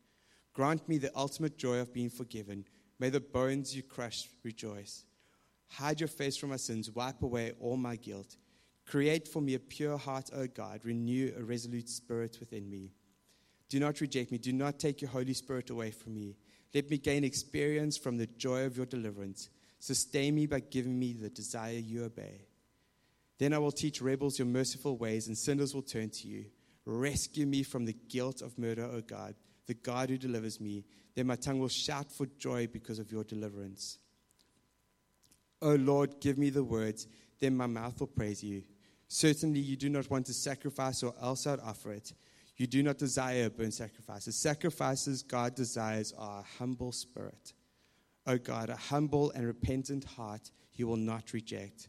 Grant 0.58 0.88
me 0.88 0.98
the 0.98 1.16
ultimate 1.16 1.56
joy 1.56 1.78
of 1.78 1.92
being 1.92 2.10
forgiven. 2.10 2.64
May 2.98 3.10
the 3.10 3.20
bones 3.20 3.76
you 3.76 3.84
crushed 3.84 4.28
rejoice. 4.42 5.04
Hide 5.68 6.00
your 6.00 6.08
face 6.08 6.36
from 6.36 6.50
my 6.50 6.56
sins. 6.56 6.90
Wipe 6.90 7.22
away 7.22 7.52
all 7.60 7.76
my 7.76 7.94
guilt. 7.94 8.36
Create 8.84 9.28
for 9.28 9.40
me 9.40 9.54
a 9.54 9.60
pure 9.60 9.96
heart, 9.96 10.30
O 10.34 10.48
God. 10.48 10.80
Renew 10.84 11.32
a 11.38 11.44
resolute 11.44 11.88
spirit 11.88 12.38
within 12.40 12.68
me. 12.68 12.90
Do 13.68 13.78
not 13.78 14.00
reject 14.00 14.32
me. 14.32 14.38
Do 14.38 14.52
not 14.52 14.80
take 14.80 15.00
your 15.00 15.10
Holy 15.12 15.32
Spirit 15.32 15.70
away 15.70 15.92
from 15.92 16.14
me. 16.14 16.34
Let 16.74 16.90
me 16.90 16.98
gain 16.98 17.22
experience 17.22 17.96
from 17.96 18.16
the 18.16 18.26
joy 18.26 18.64
of 18.64 18.76
your 18.76 18.86
deliverance. 18.86 19.50
Sustain 19.78 20.34
me 20.34 20.46
by 20.46 20.58
giving 20.58 20.98
me 20.98 21.12
the 21.12 21.30
desire 21.30 21.78
you 21.78 22.02
obey. 22.02 22.48
Then 23.38 23.52
I 23.52 23.58
will 23.58 23.70
teach 23.70 24.02
rebels 24.02 24.40
your 24.40 24.48
merciful 24.48 24.96
ways, 24.96 25.28
and 25.28 25.38
sinners 25.38 25.72
will 25.72 25.82
turn 25.82 26.10
to 26.10 26.26
you. 26.26 26.46
Rescue 26.84 27.46
me 27.46 27.62
from 27.62 27.84
the 27.84 27.96
guilt 28.08 28.42
of 28.42 28.58
murder, 28.58 28.86
O 28.86 29.02
God, 29.02 29.36
the 29.68 29.74
God 29.74 30.10
who 30.10 30.18
delivers 30.18 30.60
me. 30.60 30.84
Then 31.14 31.28
my 31.28 31.36
tongue 31.36 31.60
will 31.60 31.68
shout 31.68 32.10
for 32.10 32.26
joy 32.38 32.66
because 32.66 32.98
of 32.98 33.12
your 33.12 33.22
deliverance. 33.22 33.98
O 35.62 35.74
Lord, 35.74 36.20
give 36.20 36.38
me 36.38 36.50
the 36.50 36.64
words, 36.64 37.06
then 37.38 37.56
my 37.56 37.66
mouth 37.66 38.00
will 38.00 38.06
praise 38.08 38.42
you. 38.42 38.64
Certainly, 39.06 39.60
you 39.60 39.76
do 39.76 39.88
not 39.88 40.10
want 40.10 40.26
to 40.26 40.34
sacrifice 40.34 41.02
or 41.02 41.14
else 41.20 41.46
I'd 41.46 41.60
offer 41.60 41.92
it. 41.92 42.12
You 42.56 42.66
do 42.66 42.82
not 42.82 42.98
desire 42.98 43.48
burnt 43.48 43.74
sacrifices. 43.74 44.36
Sacrifices 44.36 45.22
God 45.22 45.54
desires 45.54 46.12
are 46.18 46.40
a 46.40 46.58
humble 46.58 46.92
spirit. 46.92 47.52
O 48.26 48.36
God, 48.36 48.68
a 48.68 48.76
humble 48.76 49.30
and 49.30 49.46
repentant 49.46 50.04
heart 50.04 50.50
you 50.74 50.86
will 50.86 50.96
not 50.96 51.32
reject. 51.32 51.88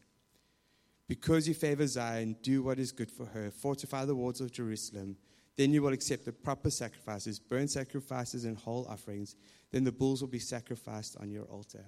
Because 1.08 1.48
you 1.48 1.54
favor 1.54 1.86
Zion, 1.86 2.36
do 2.42 2.62
what 2.62 2.78
is 2.78 2.92
good 2.92 3.10
for 3.10 3.26
her. 3.26 3.50
Fortify 3.50 4.04
the 4.04 4.14
walls 4.14 4.40
of 4.40 4.52
Jerusalem. 4.52 5.16
Then 5.60 5.74
you 5.74 5.82
will 5.82 5.92
accept 5.92 6.24
the 6.24 6.32
proper 6.32 6.70
sacrifices, 6.70 7.38
burnt 7.38 7.70
sacrifices, 7.70 8.46
and 8.46 8.56
whole 8.56 8.86
offerings. 8.88 9.36
Then 9.70 9.84
the 9.84 9.92
bulls 9.92 10.22
will 10.22 10.28
be 10.30 10.38
sacrificed 10.38 11.18
on 11.20 11.30
your 11.30 11.44
altar. 11.44 11.84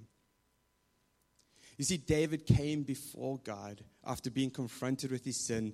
You 1.79 1.87
see, 1.87 1.97
David 1.97 2.45
came 2.45 2.83
before 2.83 3.39
God 3.43 3.83
after 4.07 4.31
being 4.31 4.51
confronted 4.51 5.11
with 5.11 5.25
his 5.25 5.39
sin. 5.39 5.73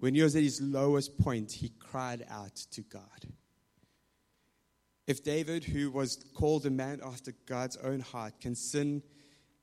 When 0.00 0.16
he 0.16 0.22
was 0.22 0.34
at 0.34 0.42
his 0.42 0.60
lowest 0.60 1.16
point, 1.20 1.52
he 1.52 1.68
cried 1.68 2.26
out 2.28 2.56
to 2.72 2.80
God. 2.80 3.28
If 5.06 5.22
David, 5.22 5.62
who 5.62 5.92
was 5.92 6.16
called 6.34 6.66
a 6.66 6.70
man 6.70 7.00
after 7.04 7.32
God's 7.46 7.76
own 7.76 8.00
heart, 8.00 8.40
can 8.40 8.56
sin 8.56 9.04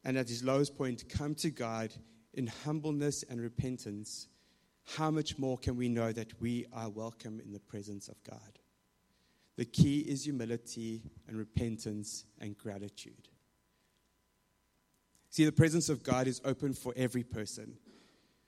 and 0.05 0.17
at 0.17 0.29
his 0.29 0.41
lowest 0.41 0.77
point 0.77 1.09
come 1.09 1.35
to 1.35 1.49
God 1.49 1.93
in 2.33 2.47
humbleness 2.47 3.23
and 3.23 3.41
repentance, 3.41 4.27
how 4.85 5.11
much 5.11 5.37
more 5.37 5.57
can 5.57 5.75
we 5.75 5.89
know 5.89 6.11
that 6.11 6.39
we 6.39 6.65
are 6.71 6.89
welcome 6.89 7.39
in 7.39 7.51
the 7.51 7.59
presence 7.59 8.07
of 8.07 8.15
God? 8.23 8.59
The 9.57 9.65
key 9.65 9.99
is 9.99 10.25
humility 10.25 11.01
and 11.27 11.37
repentance 11.37 12.25
and 12.39 12.57
gratitude. 12.57 13.29
See, 15.29 15.45
the 15.45 15.51
presence 15.51 15.89
of 15.89 16.03
God 16.03 16.27
is 16.27 16.41
open 16.45 16.73
for 16.73 16.93
every 16.95 17.23
person. 17.23 17.77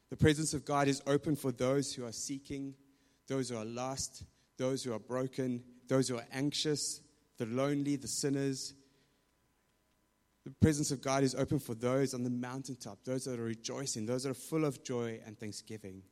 The 0.09 0.17
presence 0.17 0.53
of 0.53 0.63
God 0.63 0.87
is 0.87 1.01
open 1.07 1.35
for 1.35 1.51
those 1.51 1.93
who 1.93 2.05
are 2.05 2.11
seeking, 2.11 2.75
those 3.27 3.49
who 3.49 3.57
are 3.57 3.65
lost, 3.65 4.23
those 4.57 4.83
who 4.83 4.93
are 4.93 4.99
broken, 4.99 5.63
those 5.87 6.07
who 6.07 6.17
are 6.17 6.25
anxious, 6.31 7.01
the 7.37 7.45
lonely, 7.45 7.95
the 7.95 8.07
sinners. 8.07 8.73
The 10.45 10.51
presence 10.61 10.91
of 10.91 11.01
God 11.01 11.23
is 11.23 11.35
open 11.35 11.59
for 11.59 11.75
those 11.75 12.13
on 12.13 12.23
the 12.23 12.29
mountaintop, 12.29 12.99
those 13.03 13.25
that 13.25 13.39
are 13.39 13.43
rejoicing, 13.43 14.05
those 14.05 14.23
that 14.23 14.29
are 14.29 14.33
full 14.33 14.63
of 14.63 14.83
joy 14.83 15.19
and 15.25 15.37
thanksgiving. 15.37 16.03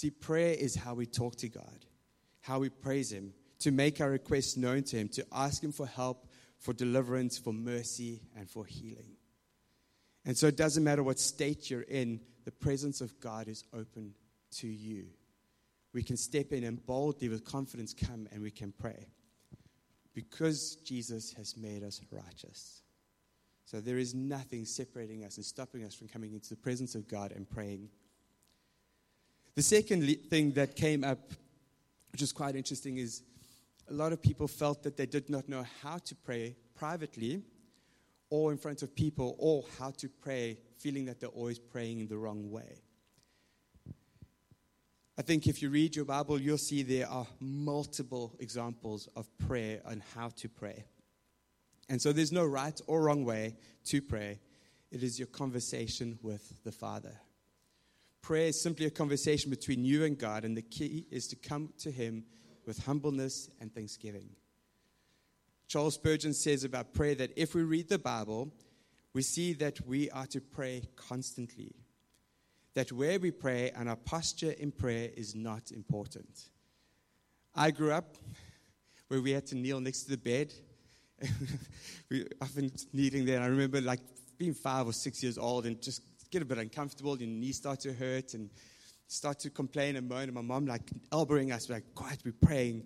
See, 0.00 0.08
prayer 0.08 0.54
is 0.54 0.74
how 0.74 0.94
we 0.94 1.04
talk 1.04 1.36
to 1.36 1.48
God, 1.50 1.84
how 2.40 2.60
we 2.60 2.70
praise 2.70 3.12
Him. 3.12 3.34
to 3.58 3.70
make 3.70 4.00
our 4.00 4.08
requests 4.08 4.56
known 4.56 4.82
to 4.84 4.96
Him, 4.96 5.08
to 5.10 5.26
ask 5.30 5.62
Him 5.62 5.72
for 5.72 5.86
help, 5.86 6.26
for 6.56 6.72
deliverance, 6.72 7.36
for 7.36 7.52
mercy, 7.52 8.22
and 8.34 8.48
for 8.48 8.64
healing. 8.64 9.18
And 10.24 10.34
so 10.34 10.46
it 10.46 10.56
doesn't 10.56 10.82
matter 10.82 11.02
what 11.02 11.18
state 11.18 11.68
you're 11.68 11.82
in, 11.82 12.20
the 12.46 12.50
presence 12.50 13.02
of 13.02 13.20
God 13.20 13.46
is 13.46 13.64
open 13.74 14.14
to 14.52 14.66
you. 14.66 15.08
We 15.92 16.02
can 16.02 16.16
step 16.16 16.54
in 16.54 16.64
and 16.64 16.82
boldly, 16.86 17.28
with 17.28 17.44
confidence, 17.44 17.92
come 17.92 18.26
and 18.32 18.40
we 18.40 18.50
can 18.50 18.72
pray 18.72 19.08
because 20.14 20.76
Jesus 20.76 21.34
has 21.34 21.58
made 21.58 21.84
us 21.84 22.00
righteous. 22.10 22.80
So 23.66 23.82
there 23.82 23.98
is 23.98 24.14
nothing 24.14 24.64
separating 24.64 25.26
us 25.26 25.36
and 25.36 25.44
stopping 25.44 25.84
us 25.84 25.94
from 25.94 26.08
coming 26.08 26.32
into 26.32 26.48
the 26.48 26.56
presence 26.56 26.94
of 26.94 27.06
God 27.06 27.32
and 27.32 27.46
praying. 27.46 27.90
The 29.60 29.64
second 29.64 30.08
thing 30.30 30.52
that 30.52 30.74
came 30.74 31.04
up, 31.04 31.34
which 32.12 32.22
is 32.22 32.32
quite 32.32 32.56
interesting, 32.56 32.96
is 32.96 33.22
a 33.90 33.92
lot 33.92 34.10
of 34.10 34.22
people 34.22 34.48
felt 34.48 34.82
that 34.84 34.96
they 34.96 35.04
did 35.04 35.28
not 35.28 35.50
know 35.50 35.66
how 35.82 35.98
to 35.98 36.14
pray 36.14 36.56
privately 36.74 37.42
or 38.30 38.52
in 38.52 38.56
front 38.56 38.80
of 38.80 38.94
people 38.94 39.36
or 39.38 39.66
how 39.78 39.90
to 39.98 40.08
pray, 40.08 40.56
feeling 40.78 41.04
that 41.04 41.20
they're 41.20 41.28
always 41.28 41.58
praying 41.58 42.00
in 42.00 42.08
the 42.08 42.16
wrong 42.16 42.50
way. 42.50 42.80
I 45.18 45.20
think 45.20 45.46
if 45.46 45.60
you 45.60 45.68
read 45.68 45.94
your 45.94 46.06
Bible, 46.06 46.40
you'll 46.40 46.56
see 46.56 46.82
there 46.82 47.10
are 47.10 47.26
multiple 47.38 48.34
examples 48.40 49.10
of 49.14 49.28
prayer 49.46 49.82
and 49.84 50.00
how 50.14 50.30
to 50.36 50.48
pray. 50.48 50.86
And 51.90 52.00
so 52.00 52.14
there's 52.14 52.32
no 52.32 52.46
right 52.46 52.80
or 52.86 53.02
wrong 53.02 53.26
way 53.26 53.56
to 53.88 54.00
pray. 54.00 54.40
It 54.90 55.02
is 55.02 55.18
your 55.18 55.28
conversation 55.28 56.18
with 56.22 56.64
the 56.64 56.72
Father. 56.72 57.12
Prayer 58.22 58.48
is 58.48 58.60
simply 58.60 58.86
a 58.86 58.90
conversation 58.90 59.50
between 59.50 59.84
you 59.84 60.04
and 60.04 60.18
God, 60.18 60.44
and 60.44 60.56
the 60.56 60.62
key 60.62 61.06
is 61.10 61.26
to 61.28 61.36
come 61.36 61.72
to 61.78 61.90
Him 61.90 62.24
with 62.66 62.84
humbleness 62.84 63.50
and 63.60 63.74
thanksgiving. 63.74 64.30
Charles 65.66 65.94
Spurgeon 65.94 66.34
says 66.34 66.64
about 66.64 66.92
prayer 66.94 67.14
that 67.14 67.32
if 67.36 67.54
we 67.54 67.62
read 67.62 67.88
the 67.88 67.98
Bible, 67.98 68.52
we 69.12 69.22
see 69.22 69.52
that 69.54 69.86
we 69.86 70.10
are 70.10 70.26
to 70.26 70.40
pray 70.40 70.82
constantly. 70.96 71.74
That 72.74 72.92
where 72.92 73.18
we 73.18 73.30
pray 73.30 73.70
and 73.70 73.88
our 73.88 73.96
posture 73.96 74.52
in 74.52 74.72
prayer 74.72 75.10
is 75.16 75.34
not 75.34 75.70
important. 75.72 76.50
I 77.54 77.70
grew 77.70 77.92
up 77.92 78.16
where 79.08 79.20
we 79.20 79.32
had 79.32 79.46
to 79.48 79.56
kneel 79.56 79.80
next 79.80 80.04
to 80.04 80.10
the 80.10 80.18
bed. 80.18 80.52
we 82.10 82.26
often 82.40 82.70
kneeling 82.92 83.24
there. 83.24 83.40
I 83.40 83.46
remember 83.46 83.80
like 83.80 84.00
being 84.38 84.54
five 84.54 84.86
or 84.86 84.92
six 84.92 85.22
years 85.22 85.36
old 85.36 85.66
and 85.66 85.80
just 85.82 86.02
get 86.30 86.42
a 86.42 86.44
bit 86.44 86.58
uncomfortable. 86.58 87.18
Your 87.18 87.28
knees 87.28 87.56
start 87.56 87.80
to 87.80 87.92
hurt 87.92 88.34
and 88.34 88.50
start 89.06 89.40
to 89.40 89.50
complain 89.50 89.96
and 89.96 90.08
moan, 90.08 90.24
and 90.24 90.34
my 90.34 90.40
mom 90.40 90.66
like 90.66 90.88
elbowing 91.12 91.52
us, 91.52 91.68
like, 91.68 91.94
quiet, 91.94 92.20
we're 92.24 92.32
praying. 92.32 92.84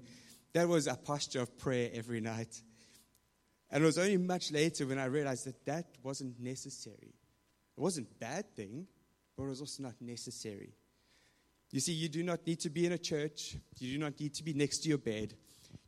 That 0.54 0.68
was 0.68 0.86
a 0.86 0.94
posture 0.94 1.40
of 1.40 1.58
prayer 1.58 1.90
every 1.92 2.20
night. 2.20 2.62
And 3.70 3.82
it 3.82 3.86
was 3.86 3.98
only 3.98 4.16
much 4.16 4.52
later 4.52 4.86
when 4.86 4.98
I 4.98 5.06
realized 5.06 5.46
that 5.46 5.64
that 5.66 5.86
wasn't 6.02 6.40
necessary. 6.40 7.14
It 7.76 7.80
wasn't 7.80 8.08
a 8.10 8.14
bad 8.14 8.54
thing, 8.54 8.86
but 9.36 9.44
it 9.44 9.48
was 9.48 9.60
also 9.60 9.82
not 9.82 9.94
necessary. 10.00 10.72
You 11.72 11.80
see, 11.80 11.92
you 11.92 12.08
do 12.08 12.22
not 12.22 12.46
need 12.46 12.60
to 12.60 12.70
be 12.70 12.86
in 12.86 12.92
a 12.92 12.98
church. 12.98 13.56
You 13.78 13.94
do 13.94 13.98
not 13.98 14.18
need 14.20 14.32
to 14.34 14.44
be 14.44 14.54
next 14.54 14.78
to 14.84 14.88
your 14.88 14.98
bed. 14.98 15.34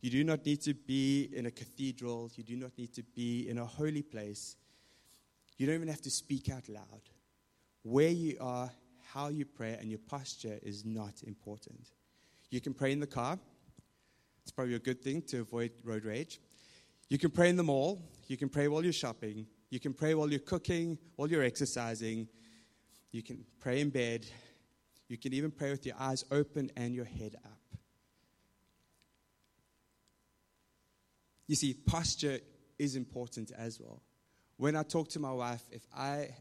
You 0.01 0.09
do 0.09 0.23
not 0.23 0.45
need 0.45 0.61
to 0.63 0.73
be 0.73 1.29
in 1.33 1.45
a 1.45 1.51
cathedral. 1.51 2.29
You 2.35 2.43
do 2.43 2.57
not 2.57 2.77
need 2.77 2.93
to 2.95 3.03
be 3.15 3.47
in 3.49 3.57
a 3.57 3.65
holy 3.65 4.01
place. 4.01 4.57
You 5.57 5.65
don't 5.65 5.75
even 5.75 5.87
have 5.87 6.01
to 6.01 6.11
speak 6.11 6.49
out 6.49 6.67
loud. 6.67 7.01
Where 7.87 8.09
you 8.09 8.35
are 8.41 8.69
how 9.13 9.29
you 9.29 9.45
pray 9.45 9.77
and 9.79 9.89
your 9.89 9.99
posture 10.09 10.59
is 10.61 10.83
not 10.83 11.23
important. 11.25 11.87
You 12.49 12.59
can 12.59 12.73
pray 12.73 12.91
in 12.91 12.99
the 12.99 13.07
car. 13.07 13.39
It's 14.43 14.51
probably 14.51 14.75
a 14.75 14.79
good 14.79 15.01
thing 15.01 15.21
to 15.27 15.39
avoid 15.39 15.71
road 15.85 16.03
rage. 16.03 16.41
You 17.07 17.17
can 17.17 17.31
pray 17.31 17.49
in 17.49 17.55
the 17.55 17.63
mall. 17.63 18.01
You 18.27 18.35
can 18.35 18.49
pray 18.49 18.67
while 18.67 18.83
you're 18.83 18.91
shopping. 18.91 19.47
You 19.69 19.79
can 19.79 19.93
pray 19.93 20.15
while 20.15 20.29
you're 20.29 20.41
cooking, 20.41 20.97
while 21.15 21.29
you're 21.29 21.43
exercising. 21.43 22.27
You 23.13 23.23
can 23.23 23.45
pray 23.61 23.79
in 23.79 23.89
bed. 23.89 24.25
You 25.07 25.17
can 25.17 25.33
even 25.33 25.49
pray 25.49 25.71
with 25.71 25.85
your 25.85 25.95
eyes 25.97 26.25
open 26.29 26.69
and 26.75 26.93
your 26.93 27.05
head 27.05 27.37
up. 27.45 27.79
You 31.47 31.55
see, 31.55 31.73
posture 31.73 32.39
is 32.77 32.97
important 32.97 33.53
as 33.57 33.79
well. 33.79 34.01
When 34.57 34.75
I 34.75 34.83
talk 34.83 35.07
to 35.11 35.21
my 35.21 35.31
wife, 35.31 35.63
if 35.71 35.83
I 35.95 36.31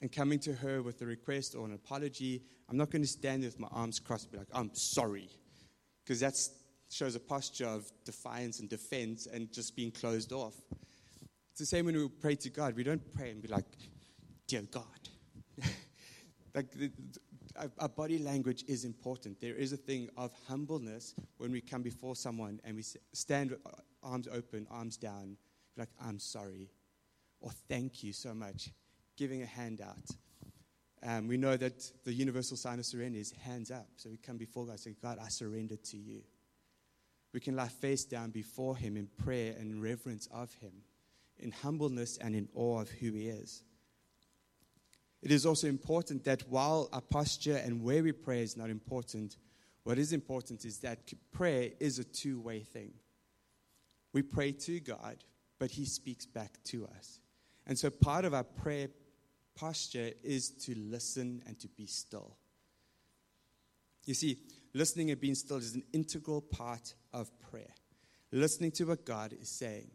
and 0.00 0.10
coming 0.10 0.38
to 0.40 0.52
her 0.52 0.82
with 0.82 1.00
a 1.02 1.06
request 1.06 1.54
or 1.54 1.64
an 1.66 1.72
apology, 1.72 2.42
I'm 2.68 2.76
not 2.76 2.90
going 2.90 3.02
to 3.02 3.08
stand 3.08 3.42
with 3.42 3.58
my 3.58 3.68
arms 3.70 3.98
crossed 3.98 4.24
and 4.24 4.32
be 4.32 4.38
like, 4.38 4.48
I'm 4.52 4.74
sorry. 4.74 5.28
Because 6.04 6.20
that 6.20 6.34
shows 6.90 7.14
a 7.14 7.20
posture 7.20 7.66
of 7.66 7.90
defiance 8.04 8.60
and 8.60 8.68
defense 8.68 9.26
and 9.26 9.52
just 9.52 9.76
being 9.76 9.90
closed 9.90 10.32
off. 10.32 10.54
It's 11.50 11.60
the 11.60 11.66
same 11.66 11.86
when 11.86 11.96
we 11.96 12.08
pray 12.08 12.34
to 12.36 12.50
God. 12.50 12.76
We 12.76 12.84
don't 12.84 13.12
pray 13.14 13.30
and 13.30 13.40
be 13.40 13.48
like, 13.48 13.64
Dear 14.46 14.62
God. 14.70 14.84
like 16.54 16.70
the, 16.72 16.90
our 17.78 17.88
body 17.88 18.18
language 18.18 18.64
is 18.68 18.84
important. 18.84 19.40
There 19.40 19.54
is 19.54 19.72
a 19.72 19.76
thing 19.76 20.10
of 20.16 20.32
humbleness 20.46 21.14
when 21.38 21.52
we 21.52 21.60
come 21.60 21.82
before 21.82 22.14
someone 22.14 22.60
and 22.64 22.76
we 22.76 22.84
stand 23.12 23.50
with 23.50 23.60
uh, 23.64 23.70
arms 24.02 24.28
open, 24.30 24.66
arms 24.70 24.96
down, 24.96 25.36
like, 25.76 25.88
I'm 26.04 26.18
sorry, 26.18 26.68
or 27.40 27.50
thank 27.68 28.02
you 28.02 28.12
so 28.12 28.34
much 28.34 28.70
giving 29.16 29.42
a 29.42 29.46
hand 29.46 29.80
out. 29.80 30.10
Um, 31.06 31.28
we 31.28 31.36
know 31.36 31.56
that 31.56 31.90
the 32.04 32.12
universal 32.12 32.56
sign 32.56 32.78
of 32.78 32.86
surrender 32.86 33.18
is 33.18 33.32
hands 33.32 33.70
up. 33.70 33.88
So 33.96 34.08
we 34.08 34.16
come 34.16 34.38
before 34.38 34.64
God 34.64 34.72
and 34.72 34.80
say, 34.80 34.96
God, 35.02 35.18
I 35.22 35.28
surrender 35.28 35.76
to 35.76 35.96
you. 35.96 36.22
We 37.34 37.40
can 37.40 37.56
lie 37.56 37.68
face 37.68 38.04
down 38.04 38.30
before 38.30 38.76
Him 38.76 38.96
in 38.96 39.08
prayer 39.22 39.54
and 39.58 39.82
reverence 39.82 40.28
of 40.32 40.54
Him, 40.54 40.72
in 41.38 41.50
humbleness 41.50 42.16
and 42.16 42.34
in 42.34 42.48
awe 42.54 42.80
of 42.80 42.88
who 42.88 43.12
He 43.12 43.28
is. 43.28 43.64
It 45.20 45.30
is 45.30 45.44
also 45.44 45.66
important 45.66 46.24
that 46.24 46.42
while 46.48 46.88
our 46.92 47.00
posture 47.00 47.56
and 47.56 47.82
where 47.82 48.02
we 48.02 48.12
pray 48.12 48.42
is 48.42 48.56
not 48.56 48.70
important, 48.70 49.36
what 49.82 49.98
is 49.98 50.12
important 50.12 50.64
is 50.64 50.78
that 50.78 51.12
prayer 51.32 51.70
is 51.80 51.98
a 51.98 52.04
two 52.04 52.40
way 52.40 52.60
thing. 52.60 52.92
We 54.12 54.22
pray 54.22 54.52
to 54.52 54.80
God, 54.80 55.16
but 55.58 55.70
He 55.70 55.84
speaks 55.84 56.24
back 56.24 56.52
to 56.64 56.86
us. 56.96 57.20
And 57.66 57.78
so 57.78 57.90
part 57.90 58.24
of 58.24 58.32
our 58.32 58.44
prayer 58.44 58.88
posture 59.54 60.10
is 60.22 60.50
to 60.50 60.74
listen 60.76 61.42
and 61.46 61.58
to 61.60 61.68
be 61.68 61.86
still. 61.86 62.36
You 64.04 64.14
see, 64.14 64.38
listening 64.74 65.10
and 65.10 65.20
being 65.20 65.34
still 65.34 65.56
is 65.56 65.74
an 65.74 65.84
integral 65.92 66.40
part 66.40 66.94
of 67.12 67.30
prayer. 67.50 67.74
Listening 68.32 68.72
to 68.72 68.84
what 68.84 69.04
God 69.04 69.32
is 69.40 69.48
saying. 69.48 69.90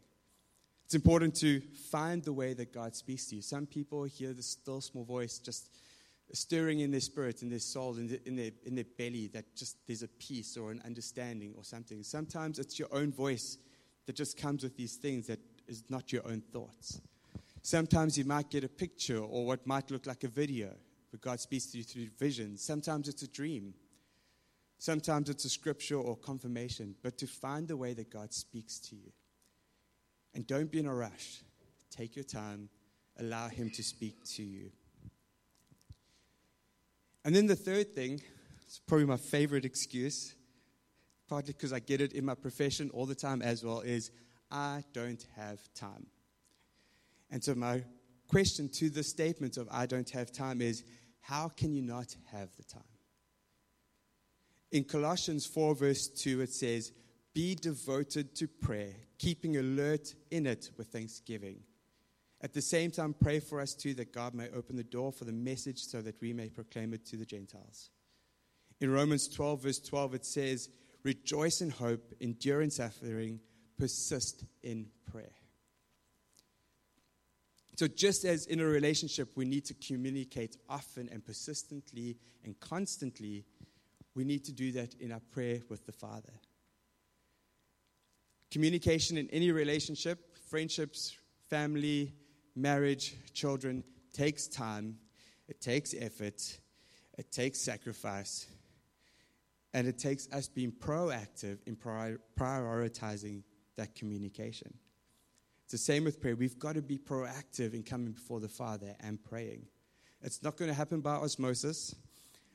It's 0.86 0.96
important 0.96 1.36
to 1.36 1.62
find 1.92 2.24
the 2.24 2.34
way 2.34 2.54
that 2.54 2.74
God 2.74 2.96
speaks 2.96 3.28
to 3.28 3.36
you. 3.36 3.42
Some 3.42 3.68
people 3.68 4.06
hear 4.06 4.34
the 4.34 4.42
still 4.42 4.82
small 4.82 5.04
voice 5.04 5.38
just 5.38 5.70
stirring 6.34 6.80
in 6.80 6.92
their 6.92 7.00
spirit, 7.00 7.42
in 7.42 7.50
their 7.50 7.60
soul, 7.60 7.98
in, 7.98 8.20
in, 8.26 8.36
their, 8.36 8.52
in 8.66 8.76
their 8.76 8.86
belly, 8.98 9.28
that 9.34 9.56
just 9.56 9.78
there's 9.88 10.04
a 10.04 10.08
peace 10.08 10.58
or 10.58 10.72
an 10.72 10.82
understanding 10.86 11.54
or 11.58 11.64
something. 11.64 12.02
Sometimes 12.04 12.60
it's 12.60 12.80
your 12.80 12.88
own 12.92 13.12
voice 13.12 13.58
that 14.06 14.16
just 14.16 14.38
comes 14.38 14.64
with 14.64 14.76
these 14.78 14.96
things 14.96 15.28
that 15.28 15.40
is 15.68 15.84
not 15.90 16.12
your 16.12 16.28
own 16.28 16.42
thoughts. 16.52 17.02
Sometimes 17.62 18.18
you 18.18 18.26
might 18.26 18.50
get 18.50 18.64
a 18.64 18.70
picture 18.70 19.20
or 19.20 19.46
what 19.46 19.68
might 19.68 19.92
look 19.92 20.06
like 20.06 20.24
a 20.24 20.28
video, 20.28 20.74
but 21.12 21.22
God 21.22 21.40
speaks 21.40 21.66
to 21.68 21.78
you 21.78 21.84
through 21.84 22.08
vision. 22.18 22.58
Sometimes 22.58 23.08
it's 23.08 23.22
a 23.24 23.28
dream. 23.28 23.74
Sometimes 24.78 25.30
it's 25.30 25.44
a 25.44 25.50
scripture 25.50 25.98
or 25.98 26.16
confirmation, 26.16 26.96
but 27.04 27.18
to 27.18 27.28
find 27.28 27.68
the 27.68 27.76
way 27.76 27.94
that 27.94 28.10
God 28.10 28.34
speaks 28.34 28.80
to 28.80 28.96
you. 28.96 29.12
And 30.34 30.48
don't 30.48 30.72
be 30.72 30.80
in 30.80 30.86
a 30.86 30.94
rush. 30.94 31.42
Take 31.92 32.16
your 32.16 32.24
time, 32.24 32.70
allow 33.18 33.50
Him 33.50 33.70
to 33.72 33.84
speak 33.84 34.24
to 34.36 34.44
you. 34.44 34.72
And 37.26 37.36
then 37.36 37.48
the 37.48 37.56
third 37.56 37.94
thing, 37.94 38.22
it's 38.66 38.80
probably 38.80 39.06
my 39.06 39.18
favorite 39.18 39.66
excuse, 39.66 40.34
partly 41.28 41.54
because 41.54 41.74
I 41.74 41.80
get 41.80 42.00
it 42.00 42.14
in 42.14 42.24
my 42.24 42.36
profession 42.36 42.90
all 42.94 43.06
the 43.06 43.16
time 43.16 43.42
as 43.42 43.66
well, 43.66 43.82
is 43.82 44.12
I 44.50 44.84
don't 44.94 45.24
have 45.36 45.60
time. 45.74 46.06
And 47.32 47.44
so, 47.44 47.56
my 47.56 47.84
question 48.28 48.70
to 48.70 48.90
the 48.90 49.04
statement 49.04 49.58
of 49.58 49.68
I 49.72 49.86
don't 49.86 50.10
have 50.12 50.32
time 50.32 50.62
is 50.62 50.84
how 51.22 51.50
can 51.50 51.74
you 51.74 51.82
not 51.82 52.16
have 52.32 52.56
the 52.56 52.64
time? 52.64 52.84
In 54.72 54.84
Colossians 54.84 55.46
4, 55.46 55.76
verse 55.76 56.08
2, 56.08 56.42
it 56.42 56.54
says, 56.54 56.92
Be 57.34 57.56
devoted 57.56 58.36
to 58.36 58.48
prayer, 58.48 58.94
keeping 59.18 59.58
alert 59.58 60.14
in 60.32 60.46
it 60.46 60.70
with 60.78 60.88
thanksgiving. 60.88 61.62
At 62.42 62.54
the 62.54 62.62
same 62.62 62.92
time, 62.92 63.14
pray 63.14 63.40
for 63.40 63.60
us 63.60 63.74
too 63.74 63.94
that 63.96 64.14
God 64.14 64.34
may 64.34 64.50
open 64.50 64.76
the 64.76 64.84
door 64.84 65.12
for 65.12 65.26
the 65.26 65.32
message 65.32 65.80
so 65.80 66.02
that 66.02 66.22
we 66.22 66.34
may 66.34 66.50
proclaim 66.50 66.94
it 66.94 67.06
to 67.08 67.18
the 67.18 67.26
Gentiles. 67.26 67.90
In 68.80 68.92
Romans 68.92 69.28
12, 69.28 69.64
verse 69.64 69.80
12, 69.80 70.16
it 70.16 70.26
says, 70.26 70.70
Rejoice 71.04 71.62
in 71.62 71.70
hope, 71.70 72.14
endure 72.20 72.62
in 72.62 72.72
suffering, 72.72 73.40
persist 73.78 74.46
in 74.64 74.88
prayer. 75.12 75.36
So, 77.80 77.88
just 77.88 78.26
as 78.26 78.46
in 78.46 78.60
a 78.60 78.66
relationship, 78.66 79.30
we 79.38 79.46
need 79.46 79.64
to 79.68 79.74
communicate 79.74 80.58
often 80.68 81.08
and 81.14 81.26
persistently 81.26 82.18
and 82.44 82.60
constantly, 82.60 83.46
we 84.16 84.26
need 84.26 84.44
to 84.44 84.52
do 84.52 84.74
that 84.74 84.96
in 84.96 85.14
our 85.14 85.22
prayer 85.32 85.62
with 85.70 85.86
the 85.86 85.94
Father. 85.94 86.34
Communication 88.52 89.18
in 89.18 89.30
any 89.30 89.54
relationship, 89.54 90.38
friendships, 90.50 91.16
family, 91.50 92.14
marriage, 92.54 93.16
children, 93.34 93.86
takes 94.12 94.50
time, 94.50 94.98
it 95.48 95.62
takes 95.62 95.96
effort, 95.98 96.60
it 97.18 97.32
takes 97.32 97.62
sacrifice, 97.62 98.46
and 99.74 99.88
it 99.88 99.98
takes 99.98 100.28
us 100.34 100.50
being 100.50 100.74
proactive 100.74 101.60
in 101.66 101.78
prioritizing 101.78 103.44
that 103.78 103.96
communication. 103.96 104.74
It's 105.70 105.74
the 105.86 105.94
same 105.94 106.04
with 106.04 106.20
prayer. 106.20 106.36
We've 106.36 106.58
got 106.58 106.74
to 106.74 106.82
be 106.82 106.98
proactive 106.98 107.76
in 107.76 107.84
coming 107.84 108.12
before 108.12 108.40
the 108.40 108.50
Father 108.50 108.96
and 109.02 109.24
praying. 109.24 109.68
It's 110.24 110.42
not 110.42 110.58
going 110.58 110.68
to 110.68 110.74
happen 110.74 111.00
by 111.00 111.14
osmosis. 111.14 111.94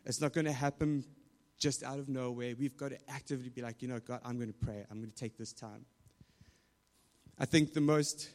It's 0.05 0.20
not 0.20 0.33
going 0.33 0.46
to 0.46 0.53
happen 0.53 1.05
just 1.57 1.85
out 1.85 2.00
of 2.00 2.09
nowhere. 2.09 2.57
We've 2.59 2.77
got 2.77 2.90
to 2.90 2.98
actively 3.09 3.50
be 3.50 3.62
like, 3.62 3.83
you 3.83 3.87
know, 3.87 4.00
God, 4.00 4.18
I'm 4.24 4.35
going 4.35 4.53
to 4.53 4.59
pray. 4.59 4.85
I'm 4.90 4.98
going 4.98 5.12
to 5.12 5.16
take 5.16 5.38
this 5.38 5.53
time. 5.53 5.85
I 7.38 7.44
think 7.44 7.72
the 7.72 7.81
most, 7.81 8.31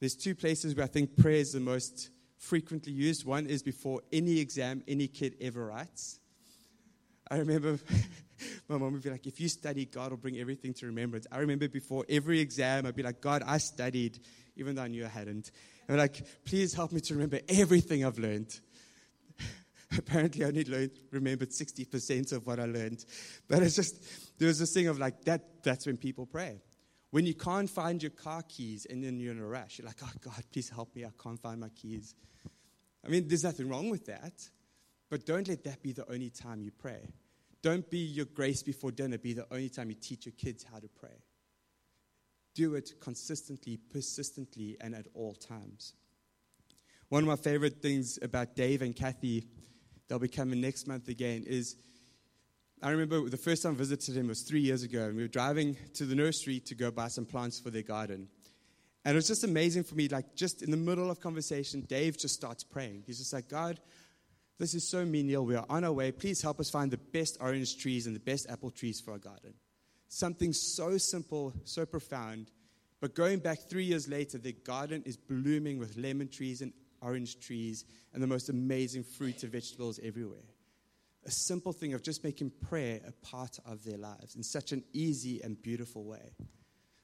there's 0.00 0.14
two 0.14 0.34
places 0.34 0.74
where 0.74 0.84
I 0.84 0.88
think 0.88 1.18
prayer 1.18 1.34
is 1.34 1.52
the 1.52 1.60
most 1.60 2.08
frequently 2.38 2.94
used. 2.94 3.26
One 3.26 3.46
is 3.46 3.62
before 3.62 4.00
any 4.10 4.38
exam 4.38 4.82
any 4.88 5.08
kid 5.08 5.34
ever 5.42 5.66
writes. 5.66 6.20
I 7.30 7.36
remember 7.36 7.78
my 8.68 8.76
mom 8.76 8.92
would 8.92 9.02
be 9.02 9.10
like, 9.10 9.26
if 9.26 9.40
you 9.40 9.48
study, 9.48 9.86
God 9.86 10.10
will 10.10 10.18
bring 10.18 10.38
everything 10.38 10.74
to 10.74 10.86
remembrance. 10.86 11.26
I 11.32 11.38
remember 11.38 11.68
before 11.68 12.04
every 12.08 12.40
exam, 12.40 12.84
I'd 12.84 12.94
be 12.94 13.02
like, 13.02 13.20
God, 13.20 13.42
I 13.46 13.58
studied, 13.58 14.18
even 14.56 14.74
though 14.74 14.82
I 14.82 14.88
knew 14.88 15.06
I 15.06 15.08
hadn't. 15.08 15.50
I'm 15.88 15.96
like, 15.96 16.22
please 16.44 16.74
help 16.74 16.92
me 16.92 17.00
to 17.00 17.14
remember 17.14 17.40
everything 17.48 18.04
I've 18.04 18.18
learned. 18.18 18.60
Apparently, 19.96 20.44
I 20.44 20.48
only 20.48 20.64
learned, 20.64 20.90
remembered 21.10 21.50
60% 21.50 22.32
of 22.32 22.46
what 22.46 22.60
I 22.60 22.66
learned. 22.66 23.06
But 23.48 23.62
it's 23.62 23.76
just, 23.76 24.38
there 24.38 24.48
was 24.48 24.58
this 24.58 24.74
thing 24.74 24.88
of 24.88 24.98
like, 24.98 25.24
that, 25.24 25.62
that's 25.62 25.86
when 25.86 25.96
people 25.96 26.26
pray. 26.26 26.60
When 27.10 27.24
you 27.24 27.34
can't 27.34 27.70
find 27.70 28.02
your 28.02 28.10
car 28.10 28.42
keys 28.46 28.86
and 28.90 29.02
then 29.02 29.18
you're 29.18 29.32
in 29.32 29.38
a 29.38 29.46
rush, 29.46 29.78
you're 29.78 29.86
like, 29.86 30.00
oh 30.02 30.12
God, 30.20 30.44
please 30.52 30.68
help 30.68 30.94
me. 30.94 31.06
I 31.06 31.10
can't 31.22 31.40
find 31.40 31.58
my 31.58 31.70
keys. 31.70 32.14
I 33.02 33.08
mean, 33.08 33.28
there's 33.28 33.44
nothing 33.44 33.66
wrong 33.70 33.88
with 33.88 34.04
that, 34.06 34.34
but 35.08 35.24
don't 35.24 35.48
let 35.48 35.64
that 35.64 35.82
be 35.82 35.92
the 35.92 36.10
only 36.12 36.28
time 36.28 36.60
you 36.60 36.70
pray. 36.70 37.08
Don't 37.62 37.88
be 37.90 37.98
your 37.98 38.26
grace 38.26 38.62
before 38.62 38.92
dinner, 38.92 39.18
be 39.18 39.32
the 39.32 39.46
only 39.50 39.68
time 39.68 39.90
you 39.90 39.96
teach 39.96 40.26
your 40.26 40.34
kids 40.38 40.64
how 40.64 40.78
to 40.78 40.88
pray. 40.88 41.22
Do 42.54 42.74
it 42.74 42.94
consistently, 43.00 43.78
persistently, 43.92 44.76
and 44.80 44.94
at 44.94 45.06
all 45.14 45.34
times. 45.34 45.94
One 47.08 47.22
of 47.22 47.28
my 47.28 47.36
favorite 47.36 47.80
things 47.80 48.18
about 48.22 48.54
Dave 48.54 48.82
and 48.82 48.94
Kathy, 48.94 49.46
they'll 50.08 50.18
be 50.18 50.28
coming 50.28 50.60
next 50.60 50.86
month 50.86 51.08
again, 51.08 51.44
is 51.46 51.76
I 52.82 52.90
remember 52.90 53.28
the 53.28 53.36
first 53.36 53.62
time 53.64 53.72
I 53.72 53.76
visited 53.76 54.16
him 54.16 54.28
was 54.28 54.42
three 54.42 54.60
years 54.60 54.82
ago, 54.82 55.06
and 55.06 55.16
we 55.16 55.22
were 55.22 55.28
driving 55.28 55.76
to 55.94 56.04
the 56.04 56.14
nursery 56.14 56.60
to 56.60 56.74
go 56.74 56.90
buy 56.90 57.08
some 57.08 57.26
plants 57.26 57.58
for 57.58 57.70
their 57.70 57.82
garden. 57.82 58.28
And 59.04 59.14
it 59.14 59.16
was 59.16 59.26
just 59.26 59.42
amazing 59.42 59.84
for 59.84 59.94
me, 59.94 60.08
like 60.08 60.36
just 60.36 60.62
in 60.62 60.70
the 60.70 60.76
middle 60.76 61.10
of 61.10 61.20
conversation, 61.20 61.80
Dave 61.80 62.18
just 62.18 62.34
starts 62.34 62.62
praying. 62.62 63.04
He's 63.06 63.18
just 63.18 63.32
like, 63.32 63.48
God, 63.48 63.80
this 64.58 64.74
is 64.74 64.90
so 64.90 65.04
menial. 65.04 65.44
We 65.44 65.56
are 65.56 65.66
on 65.68 65.84
our 65.84 65.92
way. 65.92 66.12
Please 66.12 66.42
help 66.42 66.60
us 66.60 66.70
find 66.70 66.90
the 66.90 66.98
best 66.98 67.38
orange 67.40 67.78
trees 67.78 68.06
and 68.06 68.14
the 68.14 68.20
best 68.20 68.46
apple 68.50 68.70
trees 68.70 69.00
for 69.00 69.12
our 69.12 69.18
garden. 69.18 69.54
Something 70.08 70.52
so 70.52 70.98
simple, 70.98 71.52
so 71.64 71.86
profound. 71.86 72.50
But 73.00 73.14
going 73.14 73.38
back 73.38 73.58
three 73.68 73.84
years 73.84 74.08
later, 74.08 74.38
the 74.38 74.52
garden 74.52 75.02
is 75.06 75.16
blooming 75.16 75.78
with 75.78 75.96
lemon 75.96 76.28
trees 76.28 76.60
and 76.62 76.72
orange 77.00 77.38
trees 77.40 77.84
and 78.12 78.22
the 78.22 78.26
most 78.26 78.48
amazing 78.48 79.04
fruits 79.04 79.44
and 79.44 79.52
vegetables 79.52 80.00
everywhere 80.02 80.42
a 81.28 81.30
simple 81.30 81.72
thing 81.72 81.92
of 81.92 82.02
just 82.02 82.24
making 82.24 82.50
prayer 82.68 83.00
a 83.06 83.12
part 83.26 83.58
of 83.66 83.84
their 83.84 83.98
lives 83.98 84.34
in 84.34 84.42
such 84.42 84.72
an 84.72 84.82
easy 84.94 85.42
and 85.42 85.60
beautiful 85.60 86.04
way. 86.04 86.32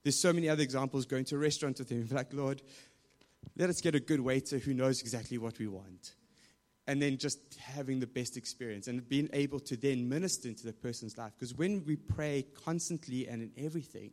There's 0.03 0.21
so 0.21 0.33
many 0.33 0.49
other 0.49 0.63
examples 0.63 1.05
going 1.05 1.27
to 1.27 1.37
a 1.37 1.39
restaurant 1.39 1.79
with 1.79 1.91
him, 1.91 2.09
like, 2.11 2.33
Lord, 2.33 2.63
let 3.57 3.69
us 3.69 3.81
get 3.83 3.95
a 3.95 4.01
good 4.01 4.21
waiter 4.21 4.59
who 4.59 4.73
knows 4.73 5.01
exactly 5.01 5.37
what 5.37 5.59
we 5.59 5.67
want. 5.67 6.15
And 6.87 7.01
then 7.01 7.17
just 7.17 7.39
having 7.59 7.99
the 7.99 8.07
best 8.07 8.37
experience 8.37 8.89
and 8.89 9.09
being 9.09 9.31
able 9.33 9.59
to 9.61 9.77
then 9.77 10.07
minister 10.07 10.49
into 10.49 10.67
the 10.67 10.73
person's 10.73 11.17
life. 11.17 11.33
Because 11.35 11.55
when 11.55 11.83
we 11.87 11.97
pray 11.97 12.45
constantly 12.65 13.27
and 13.27 13.43
in 13.43 13.53
everything, 13.57 14.11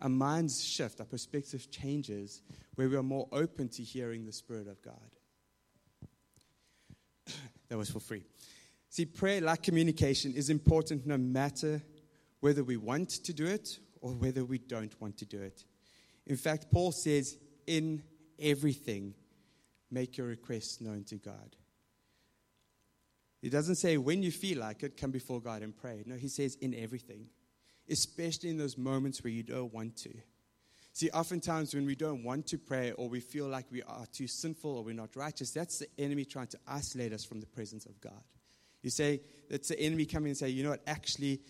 our 0.00 0.08
minds 0.08 0.62
shift, 0.62 1.00
our 1.00 1.06
perspective 1.06 1.70
changes, 1.70 2.42
where 2.74 2.88
we 2.88 2.96
are 2.96 3.02
more 3.02 3.28
open 3.32 3.68
to 3.70 3.82
hearing 3.82 4.26
the 4.26 4.32
Spirit 4.32 4.68
of 4.68 4.82
God. 4.82 4.94
that 7.68 7.78
was 7.78 7.90
for 7.90 8.00
free. 8.00 8.22
See, 8.90 9.06
prayer, 9.06 9.40
like 9.40 9.62
communication, 9.62 10.34
is 10.34 10.50
important 10.50 11.06
no 11.06 11.16
matter 11.16 11.82
whether 12.40 12.62
we 12.62 12.76
want 12.76 13.10
to 13.10 13.32
do 13.32 13.46
it 13.46 13.78
or 14.00 14.12
whether 14.12 14.44
we 14.44 14.58
don't 14.58 14.98
want 15.00 15.18
to 15.18 15.26
do 15.26 15.40
it. 15.40 15.64
In 16.26 16.36
fact, 16.36 16.70
Paul 16.70 16.92
says, 16.92 17.36
in 17.66 18.02
everything, 18.38 19.14
make 19.90 20.16
your 20.16 20.26
requests 20.26 20.80
known 20.80 21.04
to 21.04 21.16
God. 21.16 21.56
He 23.42 23.50
doesn't 23.50 23.76
say, 23.76 23.96
when 23.96 24.22
you 24.22 24.32
feel 24.32 24.58
like 24.58 24.82
it, 24.82 24.96
come 24.96 25.10
before 25.10 25.40
God 25.40 25.62
and 25.62 25.76
pray. 25.76 26.02
No, 26.06 26.16
he 26.16 26.28
says, 26.28 26.56
in 26.56 26.74
everything, 26.74 27.26
especially 27.88 28.50
in 28.50 28.58
those 28.58 28.76
moments 28.76 29.22
where 29.22 29.32
you 29.32 29.42
don't 29.42 29.72
want 29.72 29.96
to. 29.98 30.12
See, 30.92 31.10
oftentimes 31.10 31.74
when 31.74 31.84
we 31.84 31.94
don't 31.94 32.24
want 32.24 32.46
to 32.48 32.58
pray 32.58 32.92
or 32.92 33.08
we 33.08 33.20
feel 33.20 33.46
like 33.46 33.66
we 33.70 33.82
are 33.82 34.06
too 34.12 34.26
sinful 34.26 34.78
or 34.78 34.82
we're 34.82 34.94
not 34.94 35.14
righteous, 35.14 35.50
that's 35.50 35.78
the 35.80 35.88
enemy 35.98 36.24
trying 36.24 36.46
to 36.48 36.58
isolate 36.66 37.12
us 37.12 37.24
from 37.24 37.40
the 37.40 37.46
presence 37.46 37.84
of 37.84 38.00
God. 38.00 38.24
You 38.82 38.90
say, 38.90 39.20
that's 39.50 39.68
the 39.68 39.78
enemy 39.78 40.06
coming 40.06 40.30
and 40.30 40.38
say, 40.38 40.48
you 40.48 40.64
know 40.64 40.70
what, 40.70 40.82
actually, 40.86 41.42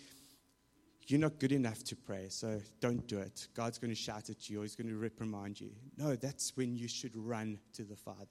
you're 1.07 1.21
not 1.21 1.38
good 1.38 1.53
enough 1.53 1.85
to 1.85 1.97
pray, 1.97 2.27
so 2.29 2.61
don't 2.81 3.07
do 3.07 3.19
it. 3.19 3.49
God's 3.55 3.79
going 3.79 3.92
to 3.92 3.97
shout 3.97 4.29
at 4.29 4.51
you 4.51 4.61
or 4.61 4.62
he's 4.62 4.75
going 4.75 4.88
to 4.88 4.97
reprimand 4.97 5.61
you. 5.61 5.71
No, 5.97 6.16
that's 6.16 6.57
when 6.57 6.75
you 6.75 6.88
should 6.88 7.16
run 7.16 7.59
to 7.75 7.85
the 7.85 7.97
Father 7.97 8.27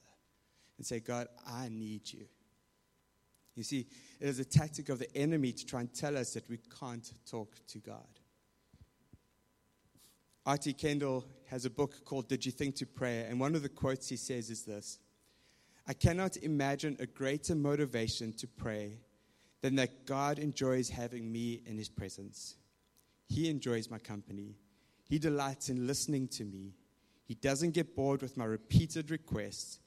and 0.76 0.86
say, 0.86 1.00
God, 1.00 1.28
I 1.46 1.68
need 1.70 2.12
you. 2.12 2.26
You 3.54 3.62
see, 3.62 3.86
it 4.20 4.28
is 4.28 4.38
a 4.38 4.44
tactic 4.44 4.90
of 4.90 4.98
the 4.98 5.16
enemy 5.16 5.52
to 5.52 5.64
try 5.64 5.80
and 5.80 5.92
tell 5.92 6.16
us 6.16 6.34
that 6.34 6.48
we 6.50 6.58
can't 6.78 7.10
talk 7.28 7.54
to 7.68 7.78
God. 7.78 8.06
R.T. 10.44 10.74
Kendall 10.74 11.24
has 11.46 11.64
a 11.64 11.70
book 11.70 12.04
called 12.04 12.28
Did 12.28 12.44
You 12.44 12.52
Think 12.52 12.76
to 12.76 12.86
Pray? 12.86 13.24
And 13.28 13.40
one 13.40 13.54
of 13.54 13.62
the 13.62 13.68
quotes 13.70 14.08
he 14.08 14.16
says 14.16 14.50
is 14.50 14.64
this 14.64 14.98
I 15.88 15.94
cannot 15.94 16.36
imagine 16.36 16.96
a 17.00 17.06
greater 17.06 17.54
motivation 17.54 18.32
to 18.34 18.46
pray 18.46 19.00
than 19.62 19.76
that 19.76 20.04
God 20.04 20.38
enjoys 20.38 20.90
having 20.90 21.32
me 21.32 21.62
in 21.64 21.78
his 21.78 21.88
presence. 21.88 22.56
He 23.28 23.48
enjoys 23.50 23.90
my 23.90 23.98
company. 23.98 24.54
He 25.08 25.18
delights 25.18 25.68
in 25.68 25.86
listening 25.86 26.28
to 26.28 26.44
me. 26.44 26.74
He 27.24 27.34
doesn't 27.34 27.72
get 27.72 27.96
bored 27.96 28.22
with 28.22 28.36
my 28.36 28.44
repeated 28.44 29.10
requests. 29.10 29.80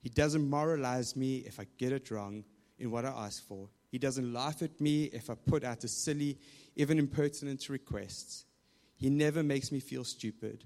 He 0.00 0.08
doesn't 0.08 0.48
moralize 0.48 1.16
me 1.16 1.38
if 1.38 1.58
I 1.58 1.66
get 1.78 1.92
it 1.92 2.10
wrong 2.10 2.44
in 2.78 2.90
what 2.90 3.04
I 3.04 3.08
ask 3.08 3.46
for. 3.46 3.68
He 3.90 3.98
doesn't 3.98 4.32
laugh 4.32 4.62
at 4.62 4.80
me 4.80 5.04
if 5.04 5.30
I 5.30 5.34
put 5.34 5.64
out 5.64 5.84
a 5.84 5.88
silly, 5.88 6.38
even 6.76 6.98
impertinent 6.98 7.68
request. 7.68 8.44
He 8.96 9.10
never 9.10 9.42
makes 9.42 9.72
me 9.72 9.80
feel 9.80 10.04
stupid. 10.04 10.64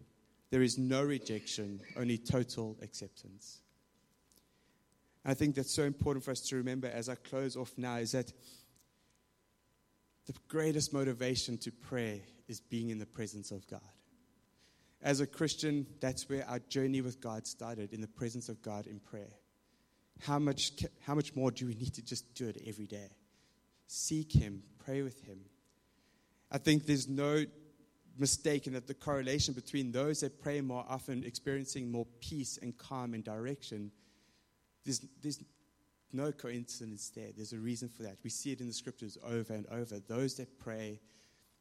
There 0.50 0.62
is 0.62 0.78
no 0.78 1.02
rejection, 1.02 1.80
only 1.96 2.18
total 2.18 2.76
acceptance. 2.82 3.60
I 5.24 5.34
think 5.34 5.54
that's 5.54 5.74
so 5.74 5.82
important 5.82 6.24
for 6.24 6.30
us 6.30 6.40
to 6.48 6.56
remember 6.56 6.88
as 6.88 7.08
I 7.08 7.14
close 7.16 7.56
off 7.56 7.72
now 7.76 7.96
is 7.96 8.12
that 8.12 8.32
the 10.28 10.34
greatest 10.46 10.92
motivation 10.92 11.56
to 11.58 11.72
pray 11.72 12.22
is 12.48 12.60
being 12.60 12.90
in 12.90 12.98
the 12.98 13.06
presence 13.06 13.50
of 13.50 13.66
God. 13.66 13.80
As 15.02 15.20
a 15.20 15.26
Christian, 15.26 15.86
that's 16.00 16.28
where 16.28 16.46
our 16.46 16.58
journey 16.58 17.00
with 17.00 17.20
God 17.20 17.46
started, 17.46 17.94
in 17.94 18.00
the 18.00 18.08
presence 18.08 18.50
of 18.50 18.60
God 18.60 18.86
in 18.86 19.00
prayer. 19.00 19.32
How 20.20 20.38
much, 20.38 20.72
how 21.06 21.14
much 21.14 21.34
more 21.34 21.50
do 21.50 21.66
we 21.66 21.74
need 21.74 21.94
to 21.94 22.02
just 22.02 22.34
do 22.34 22.46
it 22.46 22.60
every 22.66 22.86
day? 22.86 23.08
Seek 23.86 24.32
Him, 24.32 24.62
pray 24.84 25.02
with 25.02 25.18
Him. 25.22 25.40
I 26.52 26.58
think 26.58 26.84
there's 26.84 27.08
no 27.08 27.44
mistake 28.18 28.66
in 28.66 28.74
that 28.74 28.86
the 28.86 28.94
correlation 28.94 29.54
between 29.54 29.92
those 29.92 30.20
that 30.20 30.42
pray 30.42 30.60
more 30.60 30.84
often 30.88 31.24
experiencing 31.24 31.90
more 31.90 32.06
peace 32.20 32.58
and 32.60 32.76
calm 32.76 33.14
and 33.14 33.24
direction 33.24 33.92
there's, 34.88 35.00
there's 35.22 35.44
no 36.12 36.32
coincidence 36.32 37.10
there. 37.14 37.28
There's 37.34 37.52
a 37.52 37.58
reason 37.58 37.88
for 37.88 38.02
that. 38.04 38.18
We 38.24 38.30
see 38.30 38.52
it 38.52 38.60
in 38.60 38.66
the 38.66 38.72
scriptures 38.72 39.18
over 39.24 39.52
and 39.52 39.66
over. 39.68 40.00
Those 40.00 40.34
that 40.36 40.58
pray 40.58 41.00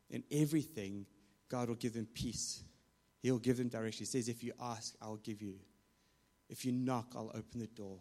in 0.09 0.23
everything, 0.31 1.05
God 1.49 1.69
will 1.69 1.75
give 1.75 1.93
them 1.93 2.07
peace. 2.13 2.63
He'll 3.21 3.39
give 3.39 3.57
them 3.57 3.67
direction. 3.67 3.99
He 3.99 4.05
says, 4.05 4.29
If 4.29 4.43
you 4.43 4.53
ask, 4.61 4.95
I'll 5.01 5.17
give 5.17 5.41
you. 5.41 5.55
If 6.49 6.63
you 6.63 6.71
knock, 6.71 7.13
I'll 7.15 7.31
open 7.33 7.59
the 7.59 7.67
door. 7.67 7.99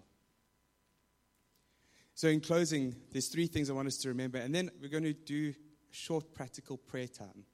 So, 2.15 2.29
in 2.29 2.41
closing, 2.41 2.95
there's 3.13 3.29
three 3.29 3.47
things 3.47 3.69
I 3.69 3.75
want 3.75 3.89
us 3.89 3.99
to 3.99 4.09
remember, 4.09 4.39
and 4.39 4.55
then 4.55 4.71
we're 4.81 4.89
going 4.89 5.03
to 5.03 5.13
do 5.13 5.53
short 5.91 6.33
practical 6.35 6.77
prayer 6.77 7.09
time. 7.09 7.45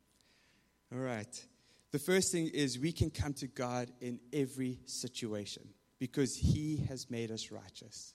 All 0.92 1.00
right. 1.00 1.46
The 1.90 1.98
first 1.98 2.32
thing 2.32 2.48
is 2.48 2.78
we 2.78 2.92
can 2.92 3.10
come 3.10 3.34
to 3.34 3.46
God 3.46 3.90
in 4.00 4.18
every 4.32 4.80
situation 4.86 5.68
because 5.98 6.34
he 6.36 6.84
has 6.88 7.10
made 7.10 7.30
us 7.30 7.50
righteous. 7.50 8.14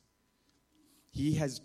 He 1.17 1.33
has 1.33 1.61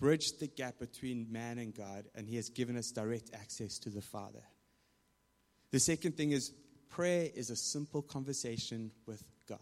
bridged 0.00 0.40
the 0.40 0.48
gap 0.48 0.80
between 0.80 1.30
man 1.30 1.58
and 1.58 1.72
God, 1.72 2.06
and 2.16 2.28
he 2.28 2.34
has 2.34 2.48
given 2.48 2.76
us 2.76 2.90
direct 2.90 3.30
access 3.32 3.78
to 3.78 3.88
the 3.88 4.02
Father. 4.02 4.42
The 5.70 5.78
second 5.78 6.16
thing 6.16 6.32
is 6.32 6.52
prayer 6.90 7.28
is 7.32 7.50
a 7.50 7.56
simple 7.56 8.02
conversation 8.02 8.90
with 9.06 9.22
God. 9.48 9.60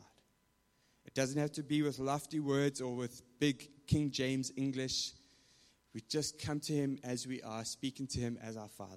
It 1.04 1.12
doesn't 1.12 1.38
have 1.38 1.52
to 1.52 1.62
be 1.62 1.82
with 1.82 1.98
lofty 1.98 2.40
words 2.40 2.80
or 2.80 2.96
with 2.96 3.20
big 3.38 3.68
King 3.86 4.10
James 4.10 4.50
English. 4.56 5.12
We 5.92 6.00
just 6.08 6.40
come 6.42 6.60
to 6.60 6.72
Him 6.72 6.98
as 7.04 7.26
we 7.26 7.42
are, 7.42 7.66
speaking 7.66 8.06
to 8.12 8.20
Him 8.20 8.38
as 8.42 8.56
our 8.56 8.70
Father. 8.70 8.96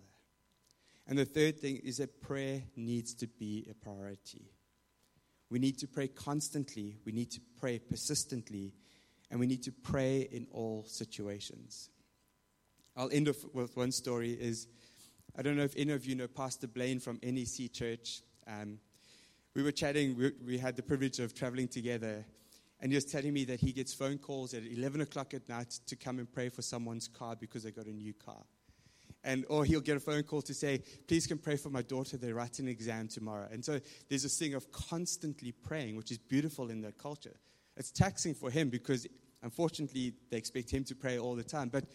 And 1.08 1.20
the 1.20 1.26
third 1.26 1.60
thing 1.60 1.82
is 1.84 1.98
that 1.98 2.22
prayer 2.22 2.64
needs 2.78 3.14
to 3.16 3.28
be 3.28 3.68
a 3.70 3.74
priority. 3.74 4.50
We 5.50 5.60
need 5.60 5.78
to 5.80 5.88
pray 5.88 6.08
constantly, 6.08 7.00
we 7.06 7.12
need 7.12 7.32
to 7.32 7.42
pray 7.60 7.80
persistently, 7.80 8.74
and 9.30 9.40
we 9.40 9.48
need 9.48 9.63
to 9.63 9.72
pray 9.72 10.28
in 10.32 10.48
all 10.52 10.84
situations. 10.88 11.90
I'll 12.96 13.12
end 13.12 13.30
off 13.30 13.44
with 13.54 13.76
one 13.78 13.92
story 13.92 14.32
is 14.32 14.68
I 15.38 15.44
don't 15.44 15.56
know 15.56 15.63
if 15.63 15.76
any 15.78 15.94
of 15.94 16.06
you 16.06 16.16
know 16.16 16.28
Pastor 16.28 16.68
Blaine 16.68 17.00
from 17.00 17.20
NEC 17.22 17.72
Church. 17.72 18.22
Um, 18.48 18.80
we 19.54 19.62
were 19.62 19.72
chatting, 19.72 20.18
we, 20.18 20.32
we 20.46 20.58
had 20.58 20.76
the 20.76 20.82
privilege 20.82 21.20
of 21.20 21.34
traveling 21.34 21.68
together, 21.68 22.26
and 22.80 22.92
he 22.92 22.96
was 22.96 23.06
telling 23.06 23.34
me 23.34 23.44
that 23.46 23.60
he 23.60 23.72
gets 23.72 23.94
phone 23.94 24.18
calls 24.18 24.54
at 24.54 24.63
11 24.63 25.02
o'clock 25.02 25.34
at 25.34 25.48
night 25.48 25.80
to 25.88 25.96
come 25.96 26.20
and 26.20 26.32
pray 26.32 26.50
for 26.50 26.62
someone's 26.62 27.08
car 27.08 27.36
because 27.36 27.63
they 27.63 27.72
got 27.72 27.86
a 27.86 27.94
new 27.94 28.13
car. 28.13 28.44
And, 29.24 29.46
or 29.50 29.66
he'll 29.66 29.82
get 29.82 29.98
a 29.98 30.00
phone 30.00 30.24
call 30.24 30.42
to 30.44 30.54
say, 30.54 30.82
please 31.08 31.28
can 31.28 31.38
pray 31.38 31.58
for 31.58 31.70
my 31.70 31.82
daughter, 31.82 32.18
they're 32.18 32.36
writing 32.36 32.66
an 32.66 32.72
exam 32.72 33.08
tomorrow. 33.08 33.48
And 33.52 33.63
so 33.66 33.80
there's 34.10 34.24
this 34.24 34.38
thing 34.38 34.54
of 34.54 34.72
constantly 34.72 35.52
praying, 35.52 35.98
which 35.98 36.12
is 36.12 36.18
beautiful 36.18 36.70
in 36.70 36.82
that 36.82 36.98
culture. 36.98 37.36
It's 37.78 37.92
taxing 37.92 38.34
for 38.34 38.50
him 38.50 38.70
because 38.70 39.08
unfortunately 39.44 40.13
they 40.30 40.38
expect 40.38 40.72
him 40.72 40.84
to 40.86 40.96
pray 40.96 41.20
all 41.20 41.36
the 41.36 41.44
time. 41.44 41.70
But 41.70 41.86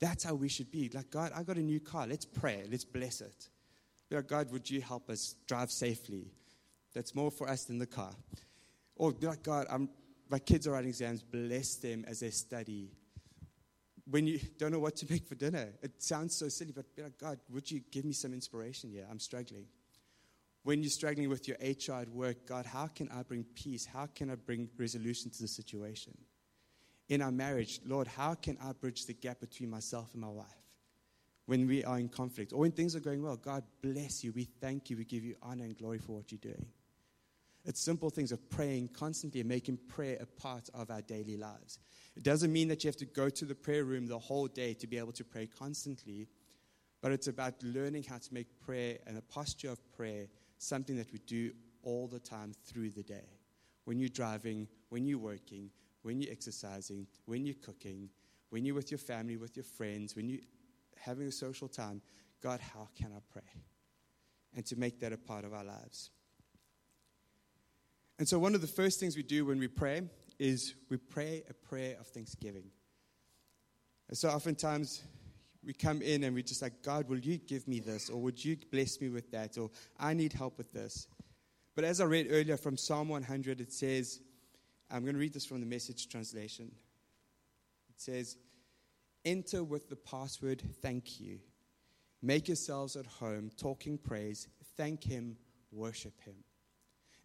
that's 0.00 0.24
how 0.24 0.34
we 0.34 0.48
should 0.48 0.70
be. 0.70 0.90
Like, 0.92 1.10
God, 1.10 1.32
I 1.34 1.42
got 1.42 1.56
a 1.56 1.62
new 1.62 1.80
car. 1.80 2.06
Let's 2.06 2.24
pray. 2.24 2.64
Let's 2.70 2.84
bless 2.84 3.20
it. 3.20 3.48
Be 4.08 4.16
like, 4.16 4.28
God, 4.28 4.50
would 4.52 4.70
you 4.70 4.80
help 4.80 5.10
us 5.10 5.34
drive 5.46 5.70
safely? 5.70 6.30
That's 6.94 7.14
more 7.14 7.30
for 7.30 7.48
us 7.48 7.64
than 7.64 7.78
the 7.78 7.86
car. 7.86 8.12
Or 8.94 9.12
be 9.12 9.26
like, 9.26 9.42
God, 9.42 9.66
I'm, 9.70 9.88
my 10.30 10.38
kids 10.38 10.66
are 10.66 10.72
writing 10.72 10.88
exams. 10.88 11.22
Bless 11.22 11.74
them 11.76 12.04
as 12.06 12.20
they 12.20 12.30
study. 12.30 12.90
When 14.08 14.26
you 14.26 14.38
don't 14.58 14.70
know 14.70 14.78
what 14.78 14.96
to 14.96 15.06
make 15.10 15.26
for 15.26 15.34
dinner, 15.34 15.68
it 15.82 16.02
sounds 16.02 16.34
so 16.34 16.48
silly, 16.48 16.72
but 16.72 16.94
be 16.94 17.02
like, 17.02 17.18
God, 17.18 17.38
would 17.50 17.70
you 17.70 17.80
give 17.90 18.04
me 18.04 18.12
some 18.12 18.32
inspiration 18.32 18.90
here? 18.90 19.06
I'm 19.10 19.18
struggling. 19.18 19.66
When 20.66 20.82
you're 20.82 20.90
struggling 20.90 21.28
with 21.28 21.46
your 21.46 21.56
HR 21.60 22.02
at 22.02 22.08
work, 22.08 22.46
God, 22.46 22.66
how 22.66 22.88
can 22.88 23.08
I 23.10 23.22
bring 23.22 23.44
peace? 23.54 23.86
How 23.86 24.06
can 24.06 24.30
I 24.30 24.34
bring 24.34 24.68
resolution 24.76 25.30
to 25.30 25.42
the 25.42 25.48
situation? 25.48 26.12
in 27.08 27.22
our 27.22 27.30
marriage, 27.30 27.80
Lord, 27.86 28.06
how 28.06 28.34
can 28.34 28.58
I 28.62 28.72
bridge 28.72 29.06
the 29.06 29.14
gap 29.14 29.40
between 29.40 29.70
myself 29.70 30.12
and 30.12 30.22
my 30.22 30.28
wife 30.28 30.46
when 31.46 31.66
we 31.66 31.84
are 31.84 31.98
in 31.98 32.08
conflict 32.08 32.52
or 32.52 32.60
when 32.60 32.72
things 32.72 32.96
are 32.96 33.00
going 33.00 33.22
well? 33.22 33.36
God 33.36 33.62
bless 33.82 34.24
you. 34.24 34.32
We 34.32 34.44
thank 34.44 34.90
you. 34.90 34.96
We 34.96 35.04
give 35.04 35.24
you 35.24 35.36
honor 35.42 35.64
and 35.64 35.76
glory 35.76 35.98
for 35.98 36.12
what 36.12 36.32
you're 36.32 36.38
doing. 36.40 36.66
It's 37.64 37.80
simple 37.80 38.10
things 38.10 38.30
of 38.32 38.48
praying 38.48 38.88
constantly 38.88 39.40
and 39.40 39.48
making 39.48 39.78
prayer 39.88 40.18
a 40.20 40.26
part 40.26 40.68
of 40.74 40.90
our 40.90 41.02
daily 41.02 41.36
lives. 41.36 41.80
It 42.16 42.22
doesn't 42.22 42.52
mean 42.52 42.68
that 42.68 42.84
you 42.84 42.88
have 42.88 42.96
to 42.96 43.06
go 43.06 43.28
to 43.28 43.44
the 43.44 43.54
prayer 43.54 43.84
room 43.84 44.06
the 44.06 44.18
whole 44.18 44.46
day 44.46 44.74
to 44.74 44.86
be 44.86 44.98
able 44.98 45.12
to 45.12 45.24
pray 45.24 45.46
constantly, 45.46 46.28
but 47.02 47.12
it's 47.12 47.26
about 47.26 47.54
learning 47.62 48.04
how 48.04 48.18
to 48.18 48.34
make 48.34 48.46
prayer 48.60 48.98
and 49.06 49.18
a 49.18 49.22
posture 49.22 49.70
of 49.70 49.92
prayer 49.92 50.26
something 50.58 50.96
that 50.96 51.12
we 51.12 51.18
do 51.20 51.52
all 51.82 52.06
the 52.06 52.18
time 52.18 52.52
through 52.64 52.90
the 52.90 53.02
day. 53.02 53.40
When 53.84 53.98
you're 53.98 54.08
driving, 54.08 54.66
when 54.88 55.06
you're 55.06 55.18
working, 55.18 55.70
when 56.02 56.20
you're 56.20 56.32
exercising, 56.32 57.06
when 57.26 57.46
you're 57.46 57.54
cooking, 57.54 58.10
when 58.50 58.64
you're 58.64 58.74
with 58.74 58.90
your 58.90 58.98
family, 58.98 59.36
with 59.36 59.56
your 59.56 59.64
friends, 59.64 60.16
when 60.16 60.28
you're 60.28 60.40
having 60.98 61.26
a 61.26 61.32
social 61.32 61.68
time, 61.68 62.00
God, 62.42 62.60
how 62.60 62.88
can 62.96 63.12
I 63.14 63.20
pray? 63.32 63.62
And 64.54 64.64
to 64.66 64.76
make 64.76 65.00
that 65.00 65.12
a 65.12 65.16
part 65.16 65.44
of 65.44 65.52
our 65.52 65.64
lives. 65.64 66.10
And 68.18 68.28
so, 68.28 68.38
one 68.38 68.54
of 68.54 68.60
the 68.60 68.66
first 68.66 68.98
things 68.98 69.16
we 69.16 69.22
do 69.22 69.44
when 69.44 69.58
we 69.58 69.68
pray 69.68 70.02
is 70.38 70.74
we 70.88 70.96
pray 70.96 71.44
a 71.50 71.54
prayer 71.54 71.96
of 72.00 72.06
thanksgiving. 72.06 72.70
And 74.08 74.16
so, 74.16 74.28
oftentimes, 74.28 75.02
we 75.66 75.72
come 75.72 76.00
in 76.00 76.22
and 76.22 76.34
we 76.34 76.44
just 76.44 76.62
like, 76.62 76.80
God, 76.82 77.08
will 77.08 77.18
you 77.18 77.38
give 77.38 77.66
me 77.66 77.80
this? 77.80 78.08
Or 78.08 78.20
would 78.22 78.42
you 78.42 78.56
bless 78.70 79.00
me 79.00 79.08
with 79.08 79.32
that? 79.32 79.58
Or 79.58 79.70
I 79.98 80.14
need 80.14 80.32
help 80.32 80.56
with 80.56 80.72
this. 80.72 81.08
But 81.74 81.84
as 81.84 82.00
I 82.00 82.04
read 82.04 82.28
earlier 82.30 82.56
from 82.56 82.76
Psalm 82.76 83.08
100, 83.08 83.60
it 83.60 83.72
says, 83.72 84.20
I'm 84.90 85.02
going 85.02 85.14
to 85.14 85.20
read 85.20 85.34
this 85.34 85.44
from 85.44 85.60
the 85.60 85.66
message 85.66 86.08
translation. 86.08 86.70
It 87.90 88.00
says, 88.00 88.36
Enter 89.24 89.64
with 89.64 89.88
the 89.88 89.96
password 89.96 90.62
thank 90.80 91.20
you. 91.20 91.40
Make 92.22 92.46
yourselves 92.46 92.94
at 92.94 93.06
home, 93.06 93.50
talking 93.56 93.98
praise, 93.98 94.46
thank 94.76 95.02
Him, 95.02 95.36
worship 95.72 96.20
Him. 96.20 96.36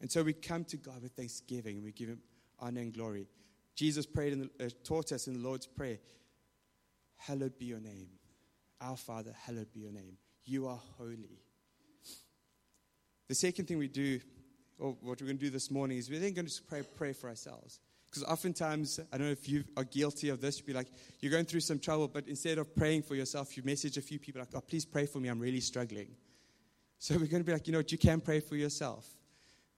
And 0.01 0.12
so 0.12 0.23
we 0.23 0.34
come 0.34 0.65
to 0.65 0.77
God 0.77 1.04
with 1.04 1.12
thanksgiving 1.12 1.75
and 1.75 1.86
we 1.86 1.91
give 1.91 2.10
Him 2.10 2.21
honor 2.60 2.82
and 2.82 2.91
glory. 2.91 3.27
Jesus 3.75 4.08
prayed 4.08 4.34
and 4.34 4.49
uh, 4.60 4.69
taught 4.84 5.12
us 5.12 5.27
in 5.27 5.34
the 5.34 5.47
Lord's 5.47 5.67
Prayer, 5.67 5.99
Hallowed 7.17 7.60
be 7.60 7.65
your 7.65 7.80
name. 7.80 8.10
Our 8.82 8.98
Father, 8.98 9.34
hallowed 9.46 9.72
be 9.72 9.82
your 9.82 9.91
name. 9.91 10.17
You 10.44 10.67
are 10.67 10.80
holy. 10.98 11.39
The 13.28 13.36
second 13.36 13.67
thing 13.67 13.78
we 13.78 13.88
do 13.88 14.20
or 14.82 14.98
what 15.02 15.22
we're 15.22 15.28
going 15.28 15.38
to 15.38 15.46
do 15.46 15.52
this 15.52 15.70
morning 15.70 16.00
is 16.00 16.10
we're 16.10 16.20
then 16.20 16.34
going 16.34 16.48
to 16.48 16.63
pray, 16.63 16.82
pray 16.98 17.13
for 17.13 17.30
ourselves. 17.30 17.80
Because 18.10 18.24
oftentimes, 18.24 19.00
I 19.13 19.17
don't 19.17 19.28
know 19.28 19.32
if 19.32 19.48
you 19.48 19.63
are 19.78 19.86
guilty 19.86 20.30
of 20.30 20.41
this, 20.41 20.58
you'd 20.58 20.65
be 20.65 20.74
like, 20.74 20.88
you're 21.22 21.32
going 21.32 21.46
through 21.46 21.62
some 21.62 21.80
trouble, 21.80 22.10
but 22.10 22.28
instead 22.28 22.58
of 22.58 22.76
praying 22.76 23.04
for 23.04 23.15
yourself, 23.15 23.56
you 23.56 23.63
message 23.63 23.96
a 23.98 24.02
few 24.02 24.20
people 24.20 24.41
like, 24.41 24.50
oh, 24.54 24.60
please 24.60 24.84
pray 24.84 25.06
for 25.06 25.20
me, 25.20 25.30
I'm 25.30 25.39
really 25.39 25.62
struggling. 25.62 26.10
So 27.00 27.13
we're 27.13 27.28
going 27.28 27.41
to 27.41 27.46
be 27.46 27.54
like, 27.54 27.67
you 27.67 27.74
know 27.74 27.80
what, 27.80 27.91
you 27.91 27.98
can 27.98 28.20
pray 28.20 28.41
for 28.41 28.56
yourself. 28.56 29.08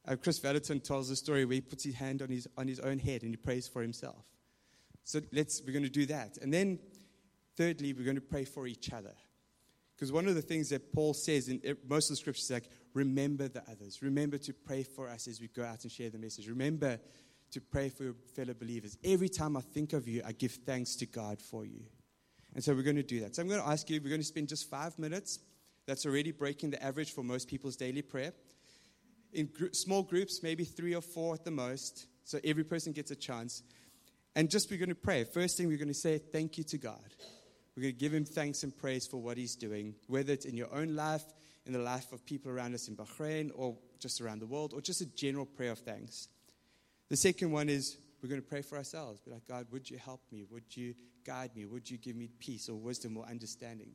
Uh, 0.07 0.15
Kris 0.15 0.39
Vallotton 0.39 0.83
tells 0.83 1.09
a 1.09 1.15
story 1.15 1.45
where 1.45 1.55
he 1.55 1.61
puts 1.61 1.83
his 1.83 1.95
hand 1.95 2.21
on 2.21 2.29
his, 2.29 2.47
on 2.57 2.67
his 2.67 2.79
own 2.79 2.97
head 2.97 3.21
and 3.21 3.31
he 3.31 3.37
prays 3.37 3.67
for 3.67 3.81
himself. 3.81 4.25
So 5.03 5.19
let's, 5.31 5.61
we're 5.65 5.73
going 5.73 5.83
to 5.83 5.89
do 5.89 6.05
that. 6.07 6.37
And 6.41 6.51
then, 6.51 6.79
thirdly, 7.57 7.93
we're 7.93 8.05
going 8.05 8.15
to 8.15 8.21
pray 8.21 8.45
for 8.45 8.67
each 8.67 8.91
other. 8.91 9.13
Because 9.95 10.11
one 10.11 10.27
of 10.27 10.35
the 10.35 10.41
things 10.41 10.69
that 10.69 10.91
Paul 10.93 11.13
says 11.13 11.49
in 11.49 11.61
most 11.87 12.09
of 12.09 12.13
the 12.13 12.19
scriptures 12.19 12.45
is 12.45 12.51
like, 12.51 12.69
remember 12.93 13.47
the 13.47 13.63
others. 13.69 14.01
Remember 14.01 14.37
to 14.39 14.53
pray 14.53 14.83
for 14.83 15.07
us 15.07 15.27
as 15.27 15.39
we 15.39 15.47
go 15.47 15.63
out 15.63 15.83
and 15.83 15.91
share 15.91 16.09
the 16.09 16.17
message. 16.17 16.47
Remember 16.47 16.99
to 17.51 17.61
pray 17.61 17.89
for 17.89 18.03
your 18.03 18.15
fellow 18.35 18.53
believers. 18.53 18.97
Every 19.03 19.29
time 19.29 19.55
I 19.55 19.61
think 19.61 19.93
of 19.93 20.07
you, 20.07 20.23
I 20.25 20.31
give 20.31 20.51
thanks 20.65 20.95
to 20.97 21.05
God 21.05 21.41
for 21.41 21.65
you. 21.65 21.83
And 22.55 22.63
so 22.63 22.73
we're 22.73 22.83
going 22.83 22.95
to 22.95 23.03
do 23.03 23.19
that. 23.21 23.35
So 23.35 23.41
I'm 23.41 23.47
going 23.47 23.61
to 23.61 23.67
ask 23.67 23.89
you, 23.89 24.01
we're 24.01 24.09
going 24.09 24.21
to 24.21 24.27
spend 24.27 24.49
just 24.49 24.69
five 24.69 24.97
minutes. 24.97 25.39
That's 25.85 26.05
already 26.05 26.31
breaking 26.31 26.71
the 26.71 26.83
average 26.83 27.11
for 27.11 27.23
most 27.23 27.47
people's 27.47 27.75
daily 27.75 28.01
prayer. 28.01 28.33
In 29.33 29.47
gr- 29.47 29.67
small 29.73 30.03
groups, 30.03 30.41
maybe 30.43 30.63
three 30.63 30.95
or 30.95 31.01
four 31.01 31.35
at 31.35 31.43
the 31.43 31.51
most. 31.51 32.07
So 32.23 32.39
every 32.43 32.63
person 32.63 32.91
gets 32.93 33.11
a 33.11 33.15
chance. 33.15 33.63
And 34.35 34.49
just 34.49 34.69
we're 34.71 34.79
going 34.79 34.89
to 34.89 34.95
pray. 34.95 35.23
First 35.23 35.57
thing, 35.57 35.67
we're 35.67 35.77
going 35.77 35.87
to 35.87 35.93
say 35.93 36.17
thank 36.17 36.57
you 36.57 36.63
to 36.65 36.77
God. 36.77 37.13
We're 37.75 37.83
going 37.83 37.93
to 37.95 37.99
give 37.99 38.13
him 38.13 38.25
thanks 38.25 38.63
and 38.63 38.75
praise 38.75 39.07
for 39.07 39.17
what 39.17 39.37
he's 39.37 39.55
doing, 39.55 39.95
whether 40.07 40.31
it's 40.31 40.45
in 40.45 40.55
your 40.55 40.73
own 40.73 40.95
life, 40.95 41.23
in 41.65 41.73
the 41.73 41.79
life 41.79 42.11
of 42.11 42.25
people 42.25 42.51
around 42.51 42.75
us 42.75 42.87
in 42.87 42.95
Bahrain 42.95 43.51
or 43.55 43.77
just 43.99 44.21
around 44.21 44.39
the 44.39 44.45
world, 44.45 44.73
or 44.73 44.81
just 44.81 45.01
a 45.01 45.05
general 45.15 45.45
prayer 45.45 45.71
of 45.71 45.79
thanks. 45.79 46.27
The 47.09 47.17
second 47.17 47.51
one 47.51 47.69
is 47.69 47.97
we're 48.21 48.29
going 48.29 48.41
to 48.41 48.47
pray 48.47 48.61
for 48.61 48.77
ourselves. 48.77 49.19
Be 49.21 49.31
like, 49.31 49.47
God, 49.47 49.67
would 49.71 49.89
you 49.89 49.97
help 49.97 50.21
me? 50.31 50.45
Would 50.51 50.75
you 50.75 50.93
guide 51.25 51.55
me? 51.55 51.65
Would 51.65 51.89
you 51.89 51.97
give 51.97 52.15
me 52.15 52.29
peace 52.39 52.69
or 52.69 52.75
wisdom 52.75 53.17
or 53.17 53.25
understanding? 53.25 53.91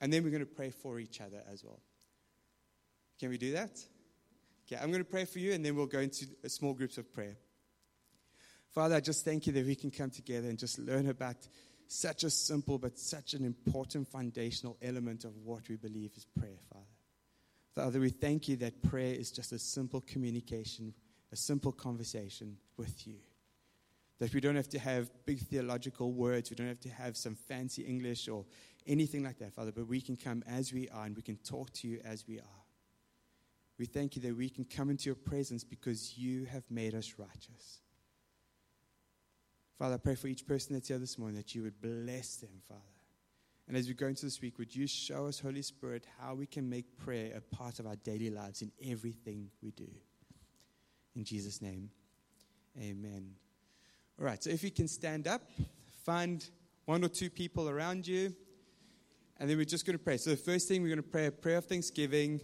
And 0.00 0.12
then 0.12 0.24
we're 0.24 0.30
going 0.30 0.40
to 0.40 0.46
pray 0.46 0.70
for 0.70 0.98
each 0.98 1.20
other 1.20 1.42
as 1.52 1.64
well. 1.64 1.80
Can 3.18 3.30
we 3.30 3.38
do 3.38 3.52
that? 3.52 3.78
Okay, 4.66 4.80
I'm 4.80 4.90
going 4.90 5.04
to 5.04 5.10
pray 5.10 5.24
for 5.24 5.38
you, 5.38 5.52
and 5.52 5.64
then 5.64 5.76
we'll 5.76 5.86
go 5.86 6.00
into 6.00 6.26
small 6.48 6.74
groups 6.74 6.98
of 6.98 7.12
prayer. 7.12 7.36
Father, 8.70 8.96
I 8.96 9.00
just 9.00 9.24
thank 9.24 9.46
you 9.46 9.52
that 9.54 9.64
we 9.64 9.74
can 9.74 9.90
come 9.90 10.10
together 10.10 10.48
and 10.48 10.58
just 10.58 10.78
learn 10.78 11.08
about 11.08 11.36
such 11.88 12.24
a 12.24 12.30
simple 12.30 12.78
but 12.78 12.98
such 12.98 13.34
an 13.34 13.44
important 13.44 14.08
foundational 14.08 14.76
element 14.82 15.24
of 15.24 15.36
what 15.36 15.68
we 15.68 15.76
believe 15.76 16.12
is 16.16 16.26
prayer, 16.38 16.58
Father. 16.72 16.84
Father, 17.74 18.00
we 18.00 18.10
thank 18.10 18.48
you 18.48 18.56
that 18.56 18.82
prayer 18.82 19.14
is 19.14 19.30
just 19.30 19.52
a 19.52 19.58
simple 19.58 20.00
communication, 20.00 20.94
a 21.32 21.36
simple 21.36 21.72
conversation 21.72 22.56
with 22.76 23.06
you. 23.06 23.16
That 24.18 24.32
we 24.32 24.40
don't 24.40 24.56
have 24.56 24.70
to 24.70 24.78
have 24.78 25.10
big 25.26 25.40
theological 25.40 26.12
words, 26.12 26.48
we 26.48 26.56
don't 26.56 26.68
have 26.68 26.80
to 26.80 26.88
have 26.88 27.16
some 27.16 27.34
fancy 27.34 27.82
English 27.82 28.28
or 28.28 28.46
anything 28.86 29.22
like 29.22 29.38
that, 29.40 29.52
Father, 29.52 29.72
but 29.72 29.86
we 29.86 30.00
can 30.00 30.16
come 30.16 30.42
as 30.46 30.72
we 30.72 30.88
are 30.88 31.04
and 31.04 31.14
we 31.14 31.22
can 31.22 31.36
talk 31.36 31.70
to 31.74 31.88
you 31.88 32.00
as 32.02 32.26
we 32.26 32.38
are. 32.38 32.62
We 33.78 33.84
thank 33.84 34.16
you 34.16 34.22
that 34.22 34.34
we 34.34 34.48
can 34.48 34.64
come 34.64 34.88
into 34.88 35.04
your 35.04 35.16
presence 35.16 35.62
because 35.62 36.16
you 36.16 36.46
have 36.46 36.64
made 36.70 36.94
us 36.94 37.14
righteous. 37.18 37.80
Father, 39.78 39.94
I 39.94 39.98
pray 39.98 40.14
for 40.14 40.28
each 40.28 40.46
person 40.46 40.74
that's 40.74 40.88
here 40.88 40.98
this 40.98 41.18
morning 41.18 41.36
that 41.36 41.54
you 41.54 41.62
would 41.62 41.80
bless 41.82 42.36
them, 42.36 42.62
Father. 42.66 42.80
And 43.68 43.76
as 43.76 43.88
we 43.88 43.94
go 43.94 44.06
into 44.06 44.24
this 44.24 44.40
week, 44.40 44.58
would 44.58 44.74
you 44.74 44.86
show 44.86 45.26
us, 45.26 45.40
Holy 45.40 45.60
Spirit, 45.60 46.06
how 46.18 46.34
we 46.34 46.46
can 46.46 46.70
make 46.70 46.96
prayer 46.96 47.32
a 47.36 47.40
part 47.54 47.78
of 47.78 47.86
our 47.86 47.96
daily 47.96 48.30
lives 48.30 48.62
in 48.62 48.72
everything 48.88 49.50
we 49.62 49.72
do? 49.72 49.88
In 51.14 51.24
Jesus' 51.24 51.60
name, 51.60 51.90
amen. 52.80 53.32
All 54.18 54.24
right, 54.24 54.42
so 54.42 54.50
if 54.50 54.62
you 54.64 54.70
can 54.70 54.88
stand 54.88 55.26
up, 55.26 55.42
find 56.04 56.48
one 56.86 57.04
or 57.04 57.08
two 57.08 57.28
people 57.28 57.68
around 57.68 58.06
you, 58.06 58.34
and 59.38 59.50
then 59.50 59.58
we're 59.58 59.66
just 59.66 59.84
going 59.84 59.98
to 59.98 60.02
pray. 60.02 60.16
So 60.16 60.30
the 60.30 60.36
first 60.36 60.68
thing, 60.68 60.80
we're 60.80 60.88
going 60.88 61.02
to 61.02 61.02
pray 61.02 61.26
a 61.26 61.32
prayer 61.32 61.58
of 61.58 61.66
thanksgiving, 61.66 62.40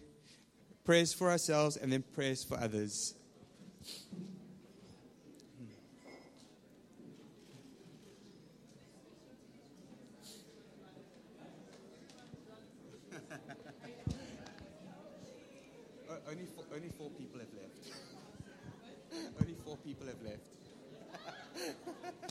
prayers 0.84 1.14
for 1.14 1.30
ourselves, 1.30 1.76
and 1.78 1.90
then 1.90 2.02
prayers 2.02 2.44
for 2.44 2.58
others. 2.58 3.14
Only, 16.74 16.88
four, 16.96 17.10
people 17.10 17.40
have 17.40 17.52
left. 17.54 17.92
only 19.40 19.54
four 19.64 19.76
people 19.78 20.06
have 20.06 20.22
left. 20.22 20.40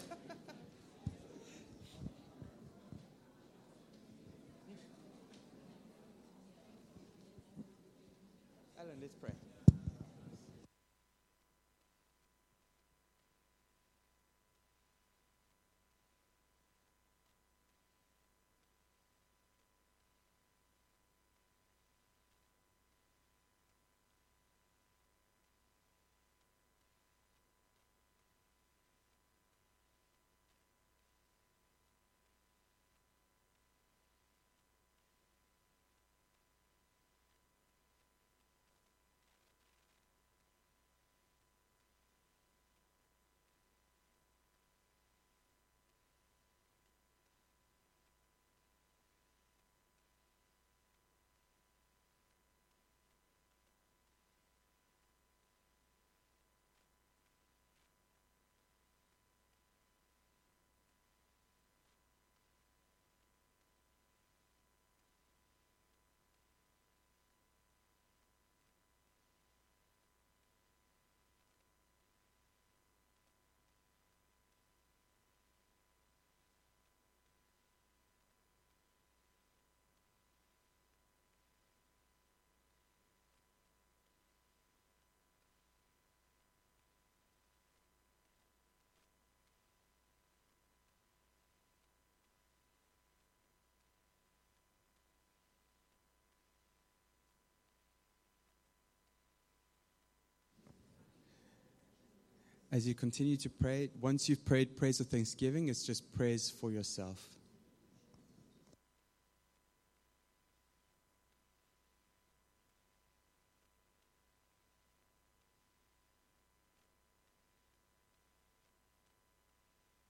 as 102.71 102.87
you 102.87 102.93
continue 102.93 103.35
to 103.37 103.49
pray, 103.49 103.89
once 103.99 104.29
you've 104.29 104.45
prayed 104.45 104.77
prayers 104.77 104.99
of 104.99 105.07
thanksgiving, 105.07 105.67
it's 105.67 105.85
just 105.85 106.11
prayers 106.13 106.49
for 106.49 106.71
yourself. 106.71 107.19